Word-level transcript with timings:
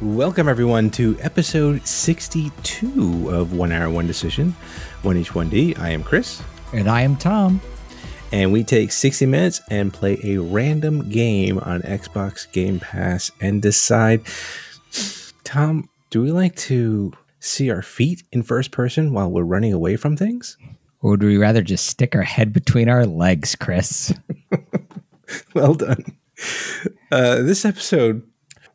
Welcome, 0.00 0.48
everyone, 0.48 0.90
to 0.90 1.16
episode 1.20 1.86
62 1.86 3.30
of 3.30 3.54
One 3.54 3.72
Hour, 3.72 3.88
One 3.90 4.06
Decision, 4.06 4.54
1H1D. 5.02 5.78
I 5.78 5.90
am 5.90 6.02
Chris, 6.02 6.42
And 6.74 6.88
I 6.88 7.00
am 7.02 7.16
Tom. 7.16 7.60
and 8.32 8.52
we 8.52 8.62
take 8.62 8.92
60 8.92 9.24
minutes 9.26 9.62
and 9.70 9.92
play 9.92 10.18
a 10.22 10.36
random 10.38 11.08
game 11.08 11.58
on 11.60 11.80
Xbox 11.82 12.50
Game 12.52 12.78
Pass 12.78 13.30
and 13.40 13.62
decide. 13.62 14.22
Tom, 15.44 15.88
do 16.10 16.20
we 16.22 16.30
like 16.30 16.56
to 16.56 17.12
see 17.40 17.70
our 17.70 17.82
feet 17.82 18.22
in 18.32 18.42
first 18.42 18.72
person 18.72 19.12
while 19.14 19.30
we're 19.30 19.44
running 19.44 19.72
away 19.72 19.96
from 19.96 20.16
things? 20.16 20.58
Or 21.00 21.12
would 21.12 21.22
we 21.22 21.38
rather 21.38 21.62
just 21.62 21.86
stick 21.86 22.14
our 22.14 22.22
head 22.22 22.52
between 22.52 22.88
our 22.88 23.06
legs, 23.06 23.54
Chris? 23.56 24.12
Well 25.54 25.74
done. 25.74 26.04
Uh, 27.10 27.42
this 27.42 27.64
episode, 27.64 28.22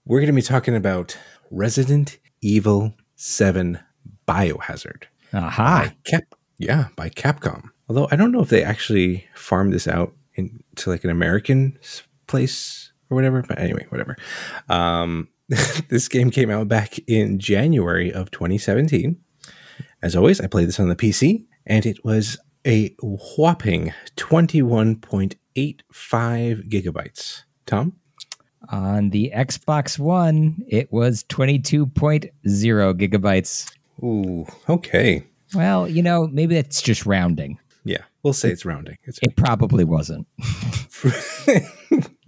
we're 0.06 0.20
going 0.20 0.28
to 0.28 0.34
be 0.34 0.42
talking 0.42 0.76
about 0.76 1.18
Resident 1.50 2.18
Evil 2.42 2.96
7 3.16 3.80
Biohazard. 4.28 5.04
Aha. 5.34 5.86
by 5.86 5.96
Cap, 6.04 6.24
yeah, 6.58 6.88
by 6.96 7.10
Capcom. 7.10 7.70
Although 7.88 8.08
I 8.12 8.16
don't 8.16 8.32
know 8.32 8.42
if 8.42 8.50
they 8.50 8.64
actually 8.64 9.26
farmed 9.36 9.74
this 9.74 9.88
out 9.88 10.14
into 10.36 10.90
like 10.90 11.04
an 11.04 11.10
American 11.10 11.78
place 12.28 12.92
or 13.10 13.16
whatever. 13.16 13.44
But 13.48 13.60
anyway, 13.60 13.86
whatever. 13.90 14.16
Um, 14.70 15.28
this 15.90 16.08
game 16.08 16.32
came 16.32 16.50
out 16.50 16.68
back 16.68 16.98
in 17.08 17.38
January 17.40 18.12
of 18.12 18.32
2017. 18.32 19.18
As 20.02 20.16
always, 20.16 20.42
I 20.42 20.48
played 20.48 20.68
this 20.68 20.80
on 20.80 20.90
the 20.90 20.96
PC, 20.96 21.46
and 21.68 21.86
it 21.86 22.04
was 22.04 22.40
a 22.66 22.96
whopping 23.02 23.94
21.85 24.16 25.36
gigabytes. 26.70 27.44
Tom, 27.66 27.94
On 28.70 29.10
the 29.10 29.32
Xbox 29.36 29.98
One, 30.00 30.64
it 30.68 30.92
was 30.94 31.24
22.0 31.26 32.30
gigabytes. 32.46 33.72
ooh, 34.04 34.46
okay, 34.70 35.24
Well, 35.56 35.88
you 35.90 36.02
know, 36.04 36.28
maybe 36.28 36.56
that's 36.56 36.82
just 36.82 37.06
rounding. 37.06 37.58
yeah, 37.84 38.04
we'll 38.24 38.34
say 38.34 38.50
it's 38.50 38.64
rounding. 38.66 38.98
It's 39.04 39.20
It 39.22 39.36
probably 39.36 39.84
wasn't. 39.84 40.28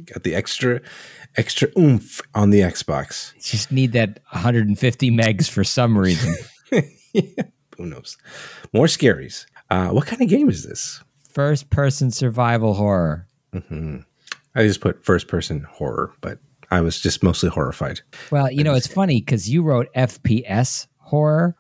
got 0.06 0.24
the 0.24 0.34
extra, 0.36 0.82
extra 1.38 1.70
oomph 1.78 2.22
on 2.34 2.50
the 2.50 2.60
Xbox. 2.62 3.34
Just 3.42 3.72
need 3.72 3.94
that 3.94 4.20
150 4.32 5.12
megs 5.12 5.50
for 5.50 5.64
some 5.64 5.98
reason. 5.98 6.36
Who 7.78 7.86
knows? 7.86 8.18
More 8.74 8.88
scaries. 8.88 9.46
Uh, 9.70 9.90
what 9.90 10.06
kind 10.08 10.22
of 10.22 10.30
game 10.30 10.50
is 10.50 10.66
this? 10.68 11.02
First 11.30 11.70
person 11.70 12.12
survival 12.12 12.74
horror. 12.76 13.28
I 14.56 14.64
just 14.64 14.82
put 14.82 15.04
first 15.04 15.28
person 15.28 15.66
horror, 15.70 16.14
but 16.22 16.40
I 16.72 16.82
was 16.82 17.00
just 17.02 17.24
mostly 17.24 17.50
horrified. 17.50 18.02
Well, 18.32 18.52
you 18.52 18.64
know, 18.64 18.74
it's 18.74 18.88
funny 18.88 19.20
because 19.22 19.50
you 19.50 19.64
wrote 19.64 19.88
FPS 19.96 20.88
horror 20.98 21.56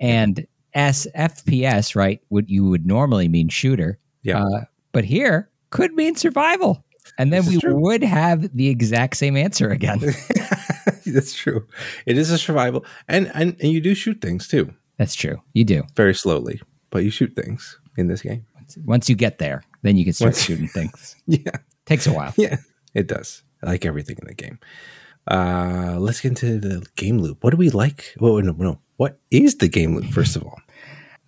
and 0.00 0.46
S 0.74 1.06
FPS, 1.16 1.94
right? 1.96 2.20
What 2.28 2.48
you 2.48 2.64
would 2.68 2.86
normally 2.86 3.28
mean 3.28 3.48
shooter. 3.48 3.98
Yeah. 4.22 4.42
Uh, 4.44 4.64
but 4.92 5.04
here 5.04 5.50
could 5.70 5.92
mean 5.94 6.16
survival. 6.16 6.84
And 7.18 7.32
then 7.32 7.44
we 7.46 7.58
true. 7.58 7.74
would 7.74 8.02
have 8.04 8.54
the 8.56 8.68
exact 8.68 9.16
same 9.16 9.36
answer 9.36 9.70
again. 9.70 10.00
That's 11.06 11.32
true. 11.34 11.66
It 12.06 12.18
is 12.18 12.30
a 12.30 12.36
survival, 12.38 12.84
and, 13.08 13.30
and 13.34 13.56
and 13.60 13.72
you 13.72 13.80
do 13.80 13.94
shoot 13.94 14.20
things 14.20 14.46
too, 14.46 14.72
That's 14.98 15.14
true. 15.14 15.40
You 15.54 15.64
do. 15.64 15.82
very 15.96 16.14
slowly, 16.14 16.60
but 16.90 17.02
you 17.04 17.10
shoot 17.10 17.34
things 17.34 17.78
in 17.96 18.08
this 18.08 18.20
game. 18.20 18.44
Once 18.84 19.08
you 19.08 19.16
get 19.16 19.38
there, 19.38 19.62
then 19.82 19.96
you 19.96 20.04
can 20.04 20.12
start 20.12 20.28
Once- 20.34 20.42
shooting 20.42 20.68
things. 20.68 21.16
Yeah, 21.26 21.50
Takes 21.88 22.06
a 22.06 22.12
while. 22.12 22.32
yeah, 22.36 22.56
it 22.94 23.06
does. 23.08 23.42
I 23.62 23.66
like 23.66 23.84
everything 23.84 24.16
in 24.22 24.28
the 24.28 24.34
game. 24.34 24.58
Uh, 25.30 25.96
let's 25.98 26.20
get 26.20 26.28
into 26.28 26.58
the 26.58 26.86
game 26.96 27.18
loop. 27.18 27.42
What 27.42 27.50
do 27.50 27.56
we 27.56 27.70
like? 27.70 28.14
Well, 28.20 28.38
no, 28.40 28.52
no. 28.52 28.80
What 28.96 29.18
is 29.30 29.56
the 29.56 29.68
game 29.68 29.96
loop? 29.96 30.06
First 30.12 30.36
of 30.36 30.44
all, 30.44 30.58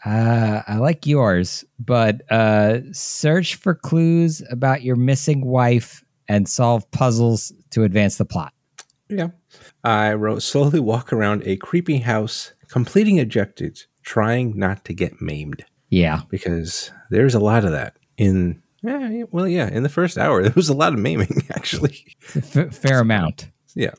Uh, 0.05 0.63
I 0.67 0.77
like 0.77 1.07
yours, 1.07 1.65
but 1.79 2.23
uh, 2.31 2.79
search 2.93 3.57
for 3.57 3.75
clues 3.75 4.43
about 4.51 4.83
your 4.83 4.97
missing 4.97 5.45
wife 5.45 6.03
and 6.29 6.49
solve 6.49 6.91
puzzles 6.93 7.53
to 7.71 7.83
advance 7.85 8.17
the 8.17 8.25
plot. 8.25 8.55
Yeah. 9.09 9.29
I 9.85 10.15
wrote 10.15 10.43
slowly 10.43 10.81
walk 10.81 11.13
around 11.13 11.43
a 11.45 11.57
creepy 11.57 11.99
house, 11.99 12.53
completing 12.69 13.19
objectives, 13.19 13.87
trying 14.03 14.57
not 14.57 14.85
to 14.85 14.95
get 14.95 15.21
maimed. 15.21 15.65
Yeah. 15.91 16.23
Because 16.31 16.93
there's 17.11 17.35
a 17.35 17.41
lot 17.41 17.65
of 17.65 17.73
that 17.73 17.97
in, 18.17 18.63
yeah, 18.83 19.25
well, 19.31 19.47
yeah, 19.49 19.69
in 19.69 19.83
the 19.83 19.89
first 19.89 20.17
hour, 20.19 20.43
there 20.45 20.53
was 20.57 20.69
a 20.69 20.75
lot 20.75 20.93
of 20.93 20.99
maiming, 20.99 21.43
actually. 21.51 22.05
F- 22.35 22.75
fair 22.75 23.01
amount. 23.01 23.49
Yeah. 23.75 23.93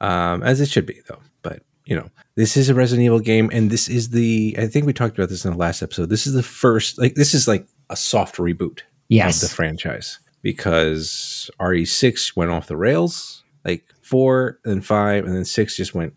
Um, 0.00 0.42
as 0.42 0.60
it 0.60 0.68
should 0.68 0.86
be, 0.86 1.00
though. 1.08 1.20
But, 1.42 1.62
you 1.86 1.96
know, 1.96 2.08
this 2.34 2.56
is 2.56 2.68
a 2.68 2.74
Resident 2.74 3.04
Evil 3.06 3.20
game, 3.20 3.50
and 3.52 3.70
this 3.70 3.88
is 3.88 4.10
the, 4.10 4.54
I 4.58 4.66
think 4.66 4.86
we 4.86 4.92
talked 4.92 5.16
about 5.18 5.28
this 5.30 5.44
in 5.44 5.52
the 5.52 5.56
last 5.56 5.82
episode. 5.82 6.10
This 6.10 6.26
is 6.26 6.34
the 6.34 6.42
first, 6.42 6.98
like, 6.98 7.14
this 7.14 7.32
is 7.34 7.46
like 7.48 7.66
a 7.90 7.96
soft 7.96 8.36
reboot 8.36 8.80
Yes. 9.08 9.42
of 9.42 9.48
the 9.48 9.54
franchise 9.54 10.18
because 10.42 11.50
RE6 11.60 12.36
went 12.36 12.50
off 12.50 12.66
the 12.66 12.76
rails, 12.76 13.42
like 13.64 13.84
four 14.02 14.58
and 14.64 14.84
five, 14.84 15.24
and 15.24 15.34
then 15.34 15.44
six 15.44 15.76
just 15.76 15.94
went 15.94 16.14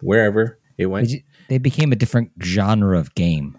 wherever 0.00 0.58
it 0.76 0.86
went. 0.86 1.10
they 1.48 1.58
became 1.58 1.90
a 1.92 1.96
different 1.96 2.30
genre 2.42 2.98
of 2.98 3.14
game. 3.14 3.57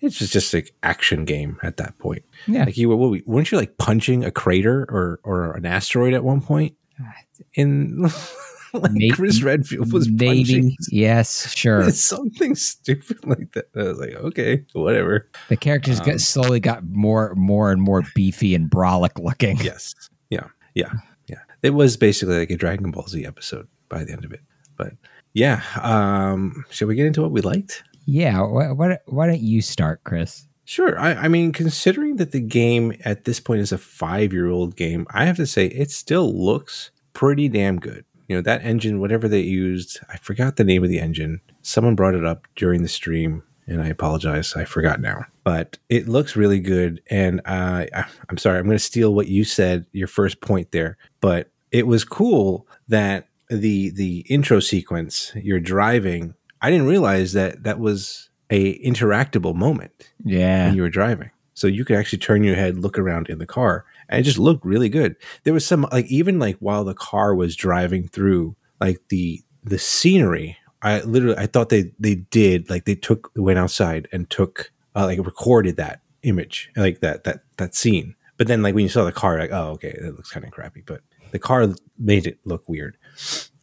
It's 0.00 0.18
just, 0.18 0.32
just 0.32 0.54
like 0.54 0.74
action 0.82 1.24
game 1.24 1.58
at 1.62 1.76
that 1.76 1.98
point. 1.98 2.24
Yeah. 2.46 2.64
Like 2.64 2.76
you 2.76 2.88
were, 2.88 2.96
weren't 3.26 3.50
you 3.52 3.58
like 3.58 3.76
punching 3.78 4.24
a 4.24 4.30
crater 4.30 4.82
or, 4.88 5.20
or 5.24 5.52
an 5.56 5.66
asteroid 5.66 6.14
at 6.14 6.24
one 6.24 6.40
point? 6.40 6.74
In 7.54 8.02
like 8.74 8.92
May- 8.92 9.08
Chris 9.10 9.42
Redfield 9.42 9.92
was 9.92 10.08
Maybe. 10.08 10.36
punching 10.44 10.76
Yes, 10.90 11.52
sure. 11.54 11.90
something 11.90 12.54
stupid 12.54 13.24
like 13.26 13.52
that. 13.52 13.68
I 13.76 13.82
was 13.84 13.98
like, 13.98 14.14
okay, 14.14 14.64
whatever. 14.74 15.28
The 15.48 15.56
characters 15.56 16.00
Um, 16.00 16.06
got 16.06 16.20
slowly 16.20 16.60
got 16.60 16.84
more, 16.84 17.34
more 17.34 17.72
and 17.72 17.80
more 17.82 18.02
beefy 18.14 18.54
and 18.54 18.70
brolic 18.70 19.18
looking. 19.22 19.56
Yes. 19.62 19.94
Yeah. 20.30 20.46
Yeah. 20.74 20.92
Yeah. 21.26 21.38
It 21.62 21.70
was 21.70 21.96
basically 21.96 22.38
like 22.38 22.50
a 22.50 22.56
Dragon 22.56 22.90
Ball 22.90 23.06
Z 23.08 23.24
episode 23.26 23.66
by 23.88 24.04
the 24.04 24.12
end 24.12 24.24
of 24.24 24.32
it. 24.32 24.40
But 24.76 24.92
yeah. 25.34 25.62
Um, 25.80 26.64
should 26.70 26.88
we 26.88 26.94
get 26.94 27.06
into 27.06 27.22
what 27.22 27.32
we 27.32 27.40
liked? 27.40 27.82
Yeah. 28.06 28.40
Why, 28.42 28.98
why 29.06 29.26
don't 29.26 29.40
you 29.40 29.62
start, 29.62 30.02
Chris? 30.04 30.46
Sure. 30.64 30.98
I, 30.98 31.14
I 31.14 31.28
mean, 31.28 31.52
considering 31.52 32.16
that 32.16 32.30
the 32.30 32.40
game 32.40 32.94
at 33.04 33.24
this 33.24 33.40
point 33.40 33.60
is 33.60 33.72
a 33.72 33.78
five 33.78 34.32
year 34.32 34.48
old 34.48 34.76
game, 34.76 35.06
I 35.10 35.24
have 35.24 35.36
to 35.36 35.46
say 35.46 35.66
it 35.66 35.90
still 35.90 36.32
looks 36.32 36.90
pretty 37.12 37.48
damn 37.48 37.78
good. 37.80 38.04
You 38.28 38.36
know, 38.36 38.42
that 38.42 38.62
engine, 38.62 39.00
whatever 39.00 39.26
they 39.26 39.40
used, 39.40 39.98
I 40.08 40.16
forgot 40.18 40.56
the 40.56 40.62
name 40.64 40.84
of 40.84 40.88
the 40.88 41.00
engine. 41.00 41.40
Someone 41.62 41.96
brought 41.96 42.14
it 42.14 42.24
up 42.24 42.46
during 42.54 42.82
the 42.82 42.88
stream, 42.88 43.42
and 43.66 43.82
I 43.82 43.88
apologize. 43.88 44.54
I 44.54 44.64
forgot 44.64 45.00
now. 45.00 45.24
But 45.42 45.78
it 45.88 46.06
looks 46.06 46.36
really 46.36 46.60
good. 46.60 47.02
And 47.10 47.40
uh, 47.44 47.86
I'm 48.28 48.38
sorry, 48.38 48.60
I'm 48.60 48.66
going 48.66 48.78
to 48.78 48.84
steal 48.84 49.12
what 49.12 49.26
you 49.26 49.42
said, 49.42 49.86
your 49.90 50.06
first 50.06 50.40
point 50.40 50.70
there. 50.70 50.96
But 51.20 51.50
it 51.72 51.88
was 51.88 52.04
cool 52.04 52.68
that 52.86 53.26
the 53.48 53.90
the 53.90 54.20
intro 54.28 54.60
sequence, 54.60 55.32
you're 55.34 55.58
driving. 55.58 56.34
I 56.62 56.70
didn't 56.70 56.86
realize 56.86 57.32
that 57.32 57.62
that 57.64 57.78
was 57.80 58.28
a 58.50 58.78
interactable 58.84 59.54
moment 59.54 59.92
Yeah. 60.24 60.66
when 60.66 60.76
you 60.76 60.82
were 60.82 60.90
driving. 60.90 61.30
So 61.54 61.66
you 61.66 61.84
could 61.84 61.96
actually 61.96 62.18
turn 62.20 62.42
your 62.42 62.56
head, 62.56 62.78
look 62.78 62.98
around 62.98 63.28
in 63.28 63.38
the 63.38 63.46
car, 63.46 63.84
and 64.08 64.18
it 64.20 64.22
just 64.24 64.38
looked 64.38 64.64
really 64.64 64.88
good. 64.88 65.14
There 65.44 65.52
was 65.54 65.66
some 65.66 65.86
like 65.92 66.06
even 66.06 66.38
like 66.38 66.56
while 66.58 66.84
the 66.84 66.94
car 66.94 67.34
was 67.34 67.54
driving 67.54 68.08
through, 68.08 68.56
like 68.80 69.00
the 69.08 69.42
the 69.62 69.78
scenery. 69.78 70.56
I 70.82 71.00
literally 71.02 71.36
I 71.36 71.46
thought 71.46 71.68
they 71.68 71.92
they 71.98 72.14
did 72.14 72.70
like 72.70 72.86
they 72.86 72.94
took 72.94 73.30
went 73.36 73.58
outside 73.58 74.08
and 74.10 74.28
took 74.30 74.72
uh, 74.96 75.04
like 75.04 75.18
recorded 75.18 75.76
that 75.76 76.00
image 76.22 76.70
like 76.76 77.00
that 77.00 77.24
that 77.24 77.42
that 77.58 77.74
scene. 77.74 78.14
But 78.38 78.46
then 78.48 78.62
like 78.62 78.74
when 78.74 78.82
you 78.84 78.88
saw 78.88 79.04
the 79.04 79.12
car, 79.12 79.38
like 79.38 79.52
oh 79.52 79.72
okay, 79.72 79.90
it 79.90 80.16
looks 80.16 80.30
kind 80.30 80.46
of 80.46 80.52
crappy. 80.52 80.82
But 80.86 81.02
the 81.32 81.38
car 81.38 81.68
made 81.98 82.26
it 82.26 82.38
look 82.46 82.66
weird. 82.68 82.96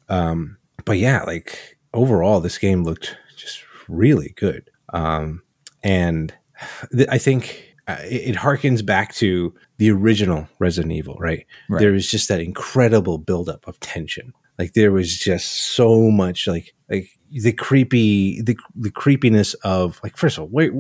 Um, 0.10 0.58
but 0.86 0.98
yeah, 1.00 1.24
like 1.24 1.77
overall, 1.94 2.40
this 2.40 2.58
game 2.58 2.84
looked 2.84 3.18
just 3.36 3.64
really 3.88 4.34
good. 4.36 4.70
Um, 4.94 5.42
and 5.84 6.34
th- 6.96 7.10
I 7.10 7.18
think 7.18 7.76
uh, 7.88 7.98
it, 8.04 8.30
it 8.30 8.36
harkens 8.36 8.86
back 8.86 9.14
to 9.16 9.54
the 9.78 9.92
original 9.92 10.48
Resident 10.60 10.94
Evil, 10.94 11.16
right? 11.20 11.46
Right. 11.70 11.80
There 11.80 11.92
was 11.92 12.10
just 12.10 12.28
that 12.30 12.42
incredible 12.42 13.18
buildup 13.18 13.68
of 13.68 13.80
tension. 13.80 14.34
Like 14.58 14.74
there 14.74 14.92
was 14.92 15.16
just 15.16 15.52
so 15.76 16.10
much, 16.10 16.48
like 16.48 16.74
like 16.90 17.10
the 17.30 17.52
creepy, 17.52 18.42
the 18.42 18.58
the 18.76 18.90
creepiness 18.90 19.54
of 19.56 20.00
like. 20.04 20.18
First 20.18 20.38
of 20.38 20.44
all, 20.44 20.50
wait, 20.50 20.72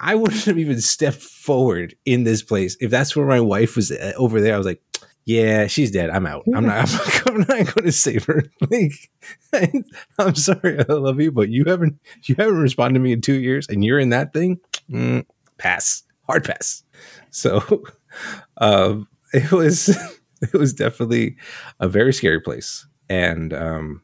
I 0.00 0.14
wouldn't 0.14 0.44
have 0.44 0.58
even 0.58 0.80
stepped 0.80 1.20
forward 1.20 1.94
in 2.06 2.24
this 2.24 2.42
place 2.42 2.76
if 2.80 2.90
that's 2.90 3.14
where 3.14 3.26
my 3.26 3.40
wife 3.40 3.76
was 3.76 3.92
uh, 3.92 4.12
over 4.16 4.40
there. 4.40 4.54
I 4.54 4.58
was 4.58 4.66
like, 4.66 4.82
yeah, 5.26 5.66
she's 5.66 5.90
dead. 5.90 6.08
I'm 6.10 6.24
out. 6.24 6.44
I'm 6.54 6.66
not. 6.66 6.88
I'm 7.26 7.40
not, 7.40 7.48
going 7.48 7.84
to 7.84 7.92
save 7.92 8.24
her. 8.24 8.44
Like, 8.70 8.92
I'm 10.18 10.34
sorry, 10.36 10.78
I 10.78 10.92
love 10.92 11.20
you, 11.20 11.32
but 11.32 11.48
you 11.48 11.64
haven't. 11.66 11.98
You 12.24 12.36
haven't 12.38 12.58
responded 12.58 12.94
to 12.94 13.02
me 13.02 13.12
in 13.12 13.20
two 13.20 13.40
years, 13.40 13.66
and 13.68 13.84
you're 13.84 13.98
in 13.98 14.10
that 14.10 14.32
thing. 14.32 14.60
Mm, 14.90 15.26
pass. 15.58 16.04
Hard 16.26 16.44
pass. 16.44 16.84
So, 17.30 17.84
um, 18.58 19.08
it 19.32 19.52
was. 19.52 19.88
It 20.42 20.52
was 20.52 20.74
definitely 20.74 21.36
a 21.80 21.88
very 21.88 22.12
scary 22.12 22.40
place, 22.40 22.86
and 23.08 23.54
um, 23.54 24.02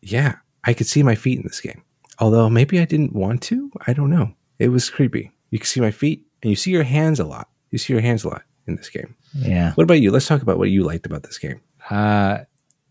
yeah, 0.00 0.36
I 0.64 0.74
could 0.74 0.86
see 0.86 1.02
my 1.02 1.16
feet 1.16 1.38
in 1.38 1.44
this 1.44 1.60
game. 1.60 1.82
Although 2.18 2.48
maybe 2.48 2.78
I 2.78 2.84
didn't 2.84 3.14
want 3.14 3.42
to. 3.42 3.70
I 3.86 3.92
don't 3.92 4.10
know. 4.10 4.32
It 4.58 4.68
was 4.68 4.88
creepy. 4.88 5.32
You 5.50 5.58
can 5.58 5.66
see 5.66 5.80
my 5.80 5.90
feet 5.90 6.24
and 6.40 6.50
you 6.50 6.56
see 6.56 6.70
your 6.70 6.84
hands 6.84 7.18
a 7.18 7.24
lot. 7.24 7.48
You 7.70 7.78
see 7.78 7.92
your 7.92 8.02
hands 8.02 8.22
a 8.22 8.28
lot 8.28 8.42
in 8.66 8.76
this 8.76 8.88
game. 8.88 9.14
Yeah. 9.34 9.72
What 9.74 9.84
about 9.84 10.00
you? 10.00 10.10
Let's 10.10 10.26
talk 10.26 10.42
about 10.42 10.58
what 10.58 10.70
you 10.70 10.82
liked 10.84 11.06
about 11.06 11.22
this 11.24 11.38
game. 11.38 11.60
Uh, 11.90 12.38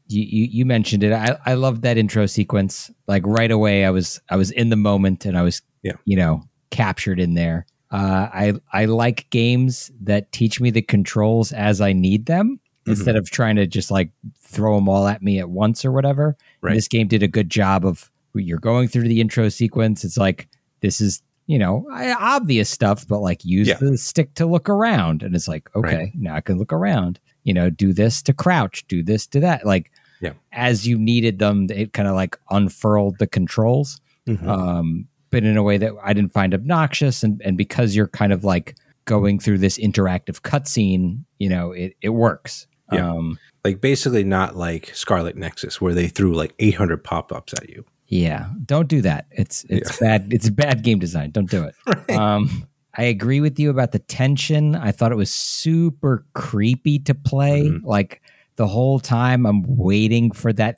you, 0.07 0.23
you 0.23 0.47
you 0.51 0.65
mentioned 0.65 1.03
it. 1.03 1.13
I 1.13 1.37
I 1.45 1.53
loved 1.53 1.83
that 1.83 1.97
intro 1.97 2.25
sequence. 2.25 2.91
Like 3.07 3.23
right 3.25 3.51
away, 3.51 3.85
I 3.85 3.89
was 3.91 4.19
I 4.29 4.35
was 4.35 4.51
in 4.51 4.69
the 4.69 4.75
moment 4.75 5.25
and 5.25 5.37
I 5.37 5.41
was 5.41 5.61
Yeah. 5.83 5.93
you 6.05 6.17
know 6.17 6.43
captured 6.69 7.19
in 7.19 7.33
there. 7.35 7.65
Uh, 7.91 8.27
I 8.33 8.53
I 8.73 8.85
like 8.85 9.29
games 9.29 9.91
that 10.01 10.31
teach 10.31 10.59
me 10.59 10.69
the 10.69 10.81
controls 10.81 11.51
as 11.51 11.79
I 11.81 11.93
need 11.93 12.25
them 12.25 12.59
Mhm. 12.85 12.91
instead 12.91 13.15
of 13.15 13.29
trying 13.29 13.55
to 13.57 13.67
just 13.67 13.91
like 13.91 14.11
throw 14.41 14.75
them 14.75 14.89
all 14.89 15.07
at 15.07 15.21
me 15.21 15.39
at 15.39 15.49
once 15.49 15.85
or 15.85 15.91
whatever. 15.91 16.35
Right. 16.61 16.73
This 16.73 16.87
game 16.87 17.07
did 17.07 17.21
a 17.23 17.27
good 17.27 17.49
job 17.49 17.85
of 17.85 18.09
you're 18.33 18.59
going 18.59 18.87
through 18.87 19.07
the 19.07 19.21
intro 19.21 19.49
sequence. 19.49 20.03
It's 20.03 20.17
like 20.17 20.47
this 20.81 20.99
is 20.99 21.21
you 21.51 21.59
know 21.59 21.85
obvious 22.19 22.69
stuff, 22.69 23.05
but 23.07 23.19
like 23.19 23.43
use 23.43 23.67
Yeah. 23.67 23.77
the 23.79 23.97
stick 23.97 24.33
to 24.35 24.45
look 24.45 24.69
around, 24.69 25.21
and 25.23 25.35
it's 25.35 25.47
like 25.47 25.69
okay, 25.75 25.95
Right. 25.97 26.11
now 26.15 26.35
I 26.35 26.41
can 26.41 26.57
look 26.57 26.71
around. 26.73 27.19
You 27.43 27.53
know, 27.53 27.69
do 27.69 27.91
this 27.93 28.21
to 28.23 28.33
crouch, 28.33 28.85
do 28.87 29.03
this 29.03 29.27
to 29.27 29.39
that. 29.41 29.65
Like 29.65 29.91
Yeah. 30.21 30.33
as 30.53 30.87
you 30.87 30.97
needed 30.97 31.39
them, 31.39 31.67
it 31.69 31.91
kind 31.93 32.07
of 32.07 32.15
like 32.15 32.37
unfurled 32.51 33.17
the 33.19 33.27
controls 33.27 33.99
Mhm. 34.27 34.47
um, 34.47 35.07
but 35.31 35.43
in 35.43 35.57
a 35.57 35.63
way 35.63 35.77
that 35.77 35.93
I 36.03 36.13
didn't 36.13 36.33
find 36.33 36.53
obnoxious. 36.53 37.23
And, 37.23 37.41
and 37.43 37.57
because 37.57 37.95
you're 37.95 38.07
kind 38.09 38.31
of 38.31 38.43
like 38.43 38.75
going 39.05 39.39
through 39.39 39.57
this 39.57 39.77
interactive 39.79 40.41
cutscene, 40.41 41.23
you 41.39 41.49
know, 41.49 41.71
it, 41.71 41.95
it 42.01 42.09
works. 42.09 42.67
Yeah. 42.93 43.09
Um, 43.11 43.39
like 43.65 43.81
basically 43.81 44.23
not 44.23 44.55
like 44.55 44.91
Scarlet 44.93 45.35
Nexus 45.37 45.81
where 45.81 45.93
they 45.95 46.07
threw 46.07 46.33
like 46.35 46.53
800 46.59 47.03
pop-ups 47.03 47.53
at 47.53 47.69
you. 47.69 47.83
Yeah. 48.11 48.47
Don't 48.65 48.87
do 48.87 49.01
that. 49.01 49.25
It's, 49.31 49.65
it's 49.69 49.97
bad. 49.97 50.31
It's 50.31 50.49
bad 50.49 50.83
game 50.83 50.99
design. 50.99 51.31
Don't 51.31 51.49
do 51.49 51.63
it. 51.63 51.73
Right. 51.87 52.11
Um, 52.11 52.67
I 52.97 53.03
agree 53.03 53.39
with 53.39 53.57
you 53.57 53.69
about 53.69 53.93
the 53.93 53.99
tension. 53.99 54.75
I 54.75 54.91
thought 54.91 55.13
it 55.13 55.15
was 55.15 55.31
super 55.31 56.25
creepy 56.33 56.99
to 56.99 57.15
play. 57.15 57.63
Mhm. 57.63 57.83
Like 57.85 58.21
the 58.57 58.67
whole 58.67 58.99
time 58.99 59.45
I'm 59.45 59.63
waiting 59.65 60.31
for 60.31 60.51
that 60.53 60.77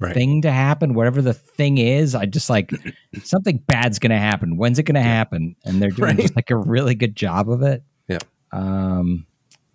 Right. 0.00 0.12
thing 0.14 0.42
to 0.42 0.50
happen, 0.50 0.94
whatever 0.94 1.22
the 1.22 1.32
thing 1.34 1.78
is. 1.78 2.16
I 2.16 2.26
just 2.26 2.50
like 2.50 2.72
something 3.22 3.58
bad's 3.68 4.00
going 4.00 4.10
to 4.10 4.18
happen. 4.18 4.56
When's 4.56 4.80
it 4.80 4.82
going 4.82 4.96
to 4.96 5.00
happen? 5.00 5.54
And 5.64 5.80
they're 5.80 5.90
doing 5.90 6.16
Right. 6.16 6.22
just 6.22 6.34
like 6.34 6.50
a 6.50 6.56
really 6.56 6.96
good 6.96 7.14
job 7.14 7.48
of 7.48 7.62
it. 7.62 7.84
Yeah. 8.08 8.18
Um, 8.50 9.24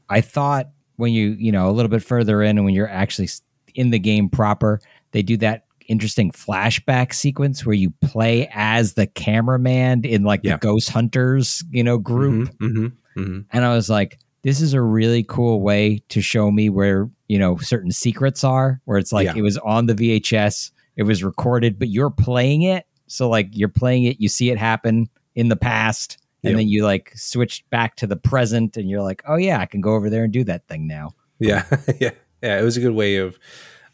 I 0.09 0.19
thought 0.19 0.69
when 0.97 1.13
you, 1.13 1.29
you 1.39 1.53
know, 1.53 1.69
a 1.69 1.71
little 1.71 1.89
bit 1.89 2.03
further 2.03 2.41
in 2.43 2.57
and 2.57 2.65
when 2.65 2.73
you're 2.73 2.89
actually 2.89 3.29
in 3.75 3.91
the 3.91 3.99
game 3.99 4.27
proper, 4.29 4.81
they 5.11 5.21
do 5.21 5.37
that 5.37 5.63
interesting 5.87 6.31
flashback 6.31 7.13
sequence 7.13 7.65
where 7.65 7.75
you 7.75 7.91
play 8.01 8.49
as 8.53 8.93
the 8.93 9.07
cameraman 9.07 10.03
in 10.05 10.23
like 10.23 10.41
Yeah. 10.43 10.53
the 10.53 10.59
ghost 10.59 10.89
hunters, 10.89 11.63
you 11.71 11.83
know, 11.83 11.97
group 11.97 12.49
Mhm, 12.49 12.71
mhm, 12.75 12.91
mhm. 13.17 13.45
and 13.51 13.65
I 13.65 13.73
was 13.73 13.89
like, 13.89 14.19
this 14.43 14.61
is 14.61 14.73
a 14.73 14.81
really 14.81 15.23
cool 15.23 15.61
way 15.61 16.01
to 16.09 16.21
show 16.21 16.51
me 16.51 16.69
where, 16.69 17.09
you 17.27 17.37
know, 17.39 17.57
certain 17.57 17.91
secrets 17.91 18.43
are, 18.43 18.79
where 18.85 18.97
it's 18.97 19.11
like 19.11 19.25
Yeah. 19.25 19.33
it 19.35 19.41
was 19.41 19.57
on 19.57 19.87
the 19.87 19.93
VHS, 19.95 20.71
it 20.95 21.03
was 21.03 21.23
recorded, 21.23 21.77
but 21.79 21.89
you're 21.89 22.09
playing 22.09 22.61
it. 22.61 22.85
So, 23.07 23.29
like, 23.29 23.47
you're 23.51 23.69
playing 23.69 24.03
it, 24.03 24.19
you 24.19 24.27
see 24.29 24.49
it 24.49 24.57
happen 24.57 25.07
in 25.35 25.47
the 25.49 25.55
past, 25.55 26.17
and 26.43 26.51
Yep. 26.51 26.59
then 26.59 26.67
you 26.67 26.83
like 26.85 27.11
switch 27.15 27.63
back 27.69 27.95
to 27.97 28.07
the 28.07 28.15
present, 28.17 28.75
and 28.77 28.89
you're 28.89 29.01
like, 29.01 29.21
oh, 29.27 29.37
yeah, 29.37 29.59
I 29.59 29.65
can 29.65 29.81
go 29.81 29.93
over 29.95 30.09
there 30.09 30.23
and 30.23 30.33
do 30.33 30.43
that 30.45 30.67
thing 30.67 30.87
now. 30.87 31.11
Yeah, 31.39 31.63
yeah, 31.99 32.11
yeah. 32.43 32.59
It 32.59 32.63
was 32.63 32.75
a 32.77 32.81
good 32.81 32.93
way 32.95 33.17
of 33.17 33.37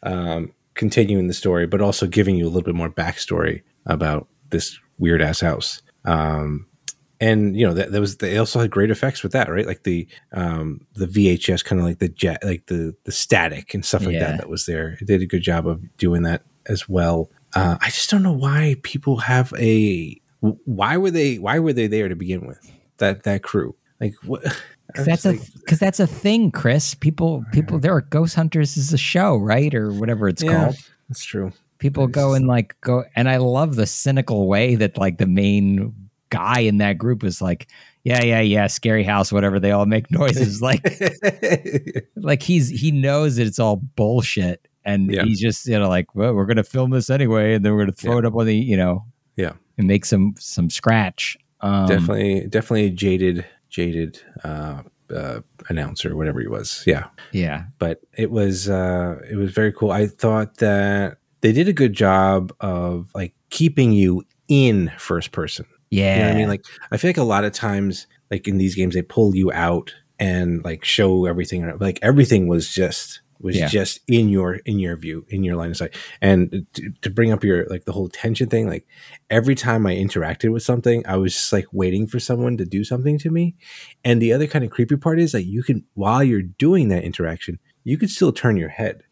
um, 0.02 0.52
continuing 0.74 1.26
the 1.28 1.34
story, 1.34 1.66
but 1.66 1.80
also 1.80 2.06
giving 2.06 2.36
you 2.36 2.44
a 2.44 2.48
little 2.48 2.62
bit 2.62 2.74
more 2.74 2.90
backstory 2.90 3.62
about 3.86 4.28
this 4.50 4.78
weird 4.98 5.22
ass 5.22 5.40
house. 5.40 5.82
Um, 6.04 6.66
and 7.20 7.56
you 7.56 7.66
know 7.66 7.72
that, 7.74 7.92
that 7.92 8.00
was 8.00 8.16
they 8.18 8.36
also 8.36 8.60
had 8.60 8.70
great 8.70 8.90
effects 8.90 9.22
with 9.22 9.32
that, 9.32 9.48
right? 9.48 9.66
Like 9.66 9.84
the 9.84 10.06
um, 10.32 10.86
the 10.94 11.06
VHS, 11.06 11.64
kind 11.64 11.80
of 11.80 11.86
like 11.86 11.98
the 12.00 12.08
jet, 12.08 12.44
like 12.44 12.66
the 12.66 12.94
the 13.04 13.12
static 13.12 13.72
and 13.72 13.84
stuff 13.84 14.04
like 14.04 14.14
Yeah. 14.14 14.30
that. 14.32 14.38
That 14.40 14.48
was 14.50 14.66
there. 14.66 14.98
It 15.00 15.06
did 15.06 15.22
a 15.22 15.26
good 15.26 15.42
job 15.42 15.66
of 15.66 15.96
doing 15.96 16.22
that 16.24 16.42
as 16.66 16.88
well. 16.88 17.30
Uh, 17.54 17.78
I 17.80 17.86
just 17.86 18.10
don't 18.10 18.22
know 18.24 18.32
why 18.32 18.76
people 18.82 19.18
have 19.18 19.52
a. 19.58 20.20
Why 20.40 20.96
were 20.96 21.10
they? 21.12 21.36
Why 21.38 21.60
were 21.60 21.72
they 21.72 21.86
there 21.86 22.08
to 22.08 22.16
begin 22.16 22.46
with? 22.46 22.58
That 22.98 23.22
that 23.22 23.42
crew, 23.42 23.74
like 24.00 24.14
what? 24.24 24.42
Was 24.96 25.06
That's 25.06 25.24
a 25.24 25.32
because 25.58 25.78
that's 25.78 25.98
a 26.00 26.06
thing, 26.06 26.50
Chris. 26.50 26.94
People, 26.94 27.44
people, 27.52 27.78
there 27.78 27.94
are 27.94 28.02
ghost 28.02 28.34
hunters 28.36 28.76
is 28.76 28.92
a 28.92 28.98
show, 28.98 29.36
right, 29.36 29.74
or 29.74 29.92
whatever 29.92 30.28
it's 30.28 30.42
yeah, 30.42 30.64
called. 30.66 30.76
That's 31.08 31.24
true. 31.24 31.52
people 31.78 32.04
It's 32.04 32.14
go 32.14 32.34
and 32.34 32.46
like 32.46 32.76
go 32.80 33.04
and 33.16 33.28
i 33.28 33.36
love 33.36 33.74
the 33.76 33.86
cynical 33.86 34.46
way 34.48 34.74
that 34.76 34.96
like 34.96 35.18
the 35.18 35.26
main 35.26 35.92
guy 36.30 36.60
in 36.60 36.78
that 36.78 36.96
group 36.98 37.22
is 37.24 37.42
like 37.42 37.68
yeah 38.04 38.22
yeah 38.24 38.40
yeah 38.40 38.66
scary 38.68 39.02
house 39.04 39.30
whatever 39.32 39.60
they 39.60 39.70
all 39.70 39.84
make 39.86 40.10
noises 40.10 40.62
like 40.68 40.82
like 42.16 42.42
he's 42.42 42.68
he 42.68 42.90
knows 42.90 43.36
that 43.36 43.46
it's 43.46 43.58
all 43.58 43.76
bullshit 43.76 44.66
and 44.84 45.10
Yeah. 45.12 45.24
he's 45.24 45.40
just 45.40 45.66
you 45.66 45.78
know 45.78 45.88
like 45.88 46.14
well 46.14 46.32
we're 46.34 46.46
gonna 46.46 46.64
film 46.64 46.90
this 46.90 47.10
anyway 47.10 47.54
and 47.54 47.64
then 47.64 47.72
we're 47.74 47.80
gonna 47.82 47.92
throw 47.92 48.14
Yeah. 48.14 48.18
it 48.20 48.24
up 48.26 48.34
on 48.34 48.46
the 48.46 48.56
you 48.56 48.76
know 48.76 49.04
Yeah. 49.36 49.52
and 49.78 49.86
make 49.86 50.04
some 50.04 50.34
some 50.38 50.70
scratch 50.70 51.36
um 51.60 51.86
definitely, 51.86 52.46
definitely 52.48 52.86
a 52.86 52.90
jaded, 52.90 53.44
jaded 53.74 54.20
uh, 54.44 54.82
uh, 55.12 55.40
announcer, 55.68 56.14
whatever 56.16 56.40
he 56.40 56.46
was. 56.46 56.84
Yeah, 56.86 57.08
yeah 57.32 57.64
but 57.78 58.00
it 58.16 58.30
was 58.30 58.68
uh, 58.68 59.18
it 59.28 59.36
was 59.36 59.50
very 59.50 59.72
cool. 59.72 59.90
I 59.90 60.06
thought 60.06 60.58
that 60.58 61.18
they 61.40 61.52
did 61.52 61.68
a 61.68 61.72
good 61.72 61.92
job 61.92 62.54
of 62.60 63.10
like 63.14 63.34
keeping 63.50 63.92
you 63.92 64.22
in 64.48 64.92
first 64.96 65.32
person. 65.32 65.66
yeah 65.90 66.14
You 66.14 66.20
know 66.20 66.28
what 66.28 66.34
I 66.34 66.38
mean? 66.38 66.48
Like 66.48 66.64
I 66.92 66.96
feel 66.96 67.08
like 67.08 67.16
a 67.16 67.24
lot 67.24 67.44
of 67.44 67.52
times, 67.52 68.06
like 68.30 68.46
in 68.46 68.58
these 68.58 68.76
games, 68.76 68.94
they 68.94 69.02
pull 69.02 69.34
you 69.34 69.50
out 69.52 69.92
and 70.20 70.64
like 70.64 70.84
show 70.84 71.26
everything. 71.26 71.76
Like 71.78 71.98
everything 72.00 72.46
was 72.46 72.72
just 72.72 73.20
was 73.44 73.56
Yeah. 73.56 73.68
just 73.68 74.00
in 74.08 74.28
your 74.28 74.54
in 74.64 74.80
your 74.80 74.96
view, 74.96 75.24
in 75.28 75.44
your 75.44 75.54
line 75.54 75.70
of 75.70 75.76
sight. 75.76 75.94
And 76.20 76.66
to, 76.72 76.90
to 77.02 77.10
bring 77.10 77.30
up 77.30 77.44
your 77.44 77.66
like 77.66 77.84
the 77.84 77.92
whole 77.92 78.08
tension 78.08 78.48
thing, 78.48 78.66
like 78.66 78.86
every 79.30 79.54
time 79.54 79.86
I 79.86 79.94
interacted 79.94 80.50
with 80.52 80.64
something, 80.64 81.06
I 81.06 81.16
was 81.16 81.34
just 81.34 81.52
like 81.52 81.66
waiting 81.70 82.06
for 82.08 82.18
someone 82.18 82.56
to 82.56 82.64
do 82.64 82.82
something 82.82 83.18
to 83.18 83.30
me. 83.30 83.54
And 84.04 84.20
the 84.20 84.32
other 84.32 84.46
kind 84.48 84.64
of 84.64 84.70
creepy 84.72 84.96
part 84.96 85.20
is 85.20 85.34
like 85.34 85.46
you 85.46 85.62
can 85.62 85.84
while 85.94 86.24
you're 86.24 86.42
doing 86.42 86.88
that 86.88 87.04
interaction, 87.04 87.60
you 87.84 87.98
could 87.98 88.10
still 88.10 88.32
turn 88.32 88.56
your 88.56 88.70
head. 88.70 89.02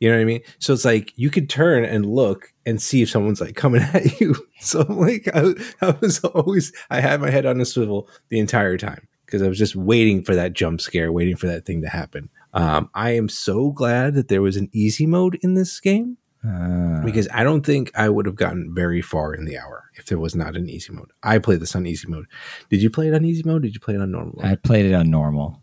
You 0.00 0.10
know 0.10 0.16
what 0.16 0.22
I 0.22 0.26
mean? 0.26 0.42
So 0.58 0.72
it's 0.74 0.84
like 0.84 1.12
you 1.16 1.30
could 1.30 1.48
turn 1.48 1.84
and 1.84 2.04
look 2.04 2.52
and 2.66 2.82
see 2.82 3.00
if 3.00 3.08
someone's 3.08 3.40
like 3.40 3.54
coming 3.54 3.80
at 3.94 4.20
you. 4.20 4.34
So 4.60 4.80
like 4.82 5.28
I, 5.32 5.54
I 5.80 5.96
was 6.00 6.18
always 6.24 6.72
I 6.90 7.00
had 7.00 7.20
my 7.20 7.30
head 7.30 7.46
on 7.46 7.60
a 7.60 7.64
swivel 7.64 8.08
the 8.28 8.40
entire 8.40 8.76
time 8.76 9.06
because 9.24 9.40
I 9.40 9.48
was 9.48 9.58
just 9.58 9.76
waiting 9.76 10.22
for 10.22 10.34
that 10.34 10.52
jump 10.52 10.80
scare, 10.80 11.12
waiting 11.12 11.36
for 11.36 11.46
that 11.46 11.64
thing 11.64 11.80
to 11.82 11.88
happen. 11.88 12.28
Um, 12.54 12.88
I 12.94 13.10
am 13.10 13.28
so 13.28 13.70
glad 13.70 14.14
that 14.14 14.28
there 14.28 14.42
was 14.42 14.56
an 14.56 14.70
easy 14.72 15.06
mode 15.06 15.38
in 15.42 15.54
this 15.54 15.80
game 15.80 16.16
Uh, 16.46 17.02
because 17.04 17.28
I 17.32 17.42
don't 17.44 17.64
think 17.64 17.90
I 17.94 18.08
would 18.08 18.26
have 18.26 18.36
gotten 18.36 18.74
very 18.74 19.02
far 19.02 19.34
in 19.34 19.44
the 19.44 19.58
hour 19.58 19.90
if 19.96 20.06
there 20.06 20.18
was 20.18 20.34
not 20.34 20.56
an 20.56 20.68
easy 20.68 20.92
mode. 20.92 21.10
I 21.22 21.38
played 21.38 21.60
this 21.60 21.74
on 21.74 21.86
easy 21.86 22.06
mode. 22.06 22.26
Did 22.70 22.82
you 22.82 22.90
play 22.90 23.08
it 23.08 23.14
on 23.14 23.24
easy 23.24 23.42
mode? 23.44 23.62
Did 23.62 23.74
you 23.74 23.80
play 23.80 23.94
it 23.94 24.00
on 24.00 24.10
normal? 24.10 24.40
I 24.42 24.54
played 24.56 24.86
it 24.86 24.94
on 24.94 25.10
normal 25.10 25.62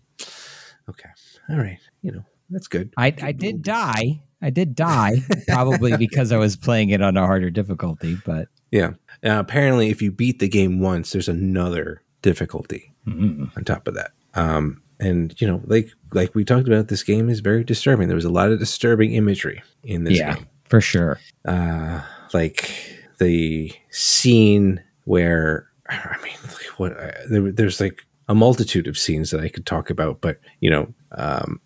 okay, 0.91 1.09
all 1.49 1.57
right. 1.57 1.79
You 2.01 2.11
know 2.11 2.25
that's 2.49 2.67
good. 2.67 2.93
I, 2.97 3.13
I 3.21 3.31
did 3.31 3.61
die. 3.63 4.21
I 4.41 4.49
did 4.49 4.75
die, 4.89 5.23
probably 5.47 5.95
because 5.97 6.31
I 6.31 6.37
was 6.37 6.55
playing 6.55 6.89
it 6.89 7.01
on 7.01 7.17
a 7.17 7.25
harder 7.25 7.49
difficulty. 7.49 8.17
But 8.25 8.47
Yeah. 8.71 8.91
Uh, 9.23 9.39
apparently, 9.39 9.89
if 9.89 10.01
you 10.01 10.11
beat 10.11 10.39
the 10.39 10.49
game 10.49 10.79
once, 10.79 11.11
there's 11.11 11.29
another 11.29 12.01
difficulty 12.21 12.93
mm, 13.07 13.55
on 13.55 13.63
top 13.63 13.87
of 13.87 13.95
that. 13.95 14.11
Um, 14.33 14.81
and 15.01 15.39
you 15.41 15.47
know, 15.47 15.61
like 15.65 15.89
like 16.13 16.33
we 16.35 16.45
talked 16.45 16.67
about, 16.67 16.87
this 16.87 17.03
game 17.03 17.29
is 17.29 17.39
very 17.39 17.63
disturbing. 17.63 18.07
There 18.07 18.15
was 18.15 18.25
a 18.25 18.29
lot 18.29 18.51
of 18.51 18.59
disturbing 18.59 19.13
imagery 19.13 19.61
in 19.83 20.03
this 20.03 20.19
yeah, 20.19 20.35
game. 20.35 20.47
for 20.65 20.79
sure. 20.79 21.19
Uh, 21.43 22.01
like 22.33 22.71
the 23.19 23.73
scene 23.89 24.81
where 25.05 25.67
I 25.89 26.15
mean, 26.23 26.37
like 26.43 26.79
what 26.79 26.97
uh, 26.97 27.11
there, 27.29 27.51
there's 27.51 27.81
like 27.81 28.05
a 28.29 28.35
multitude 28.35 28.87
of 28.87 28.97
scenes 28.97 29.31
that 29.31 29.41
I 29.41 29.49
could 29.49 29.65
talk 29.65 29.89
about, 29.89 30.21
but 30.21 30.39
you 30.59 30.69
know, 30.69 30.93
um, 31.13 31.59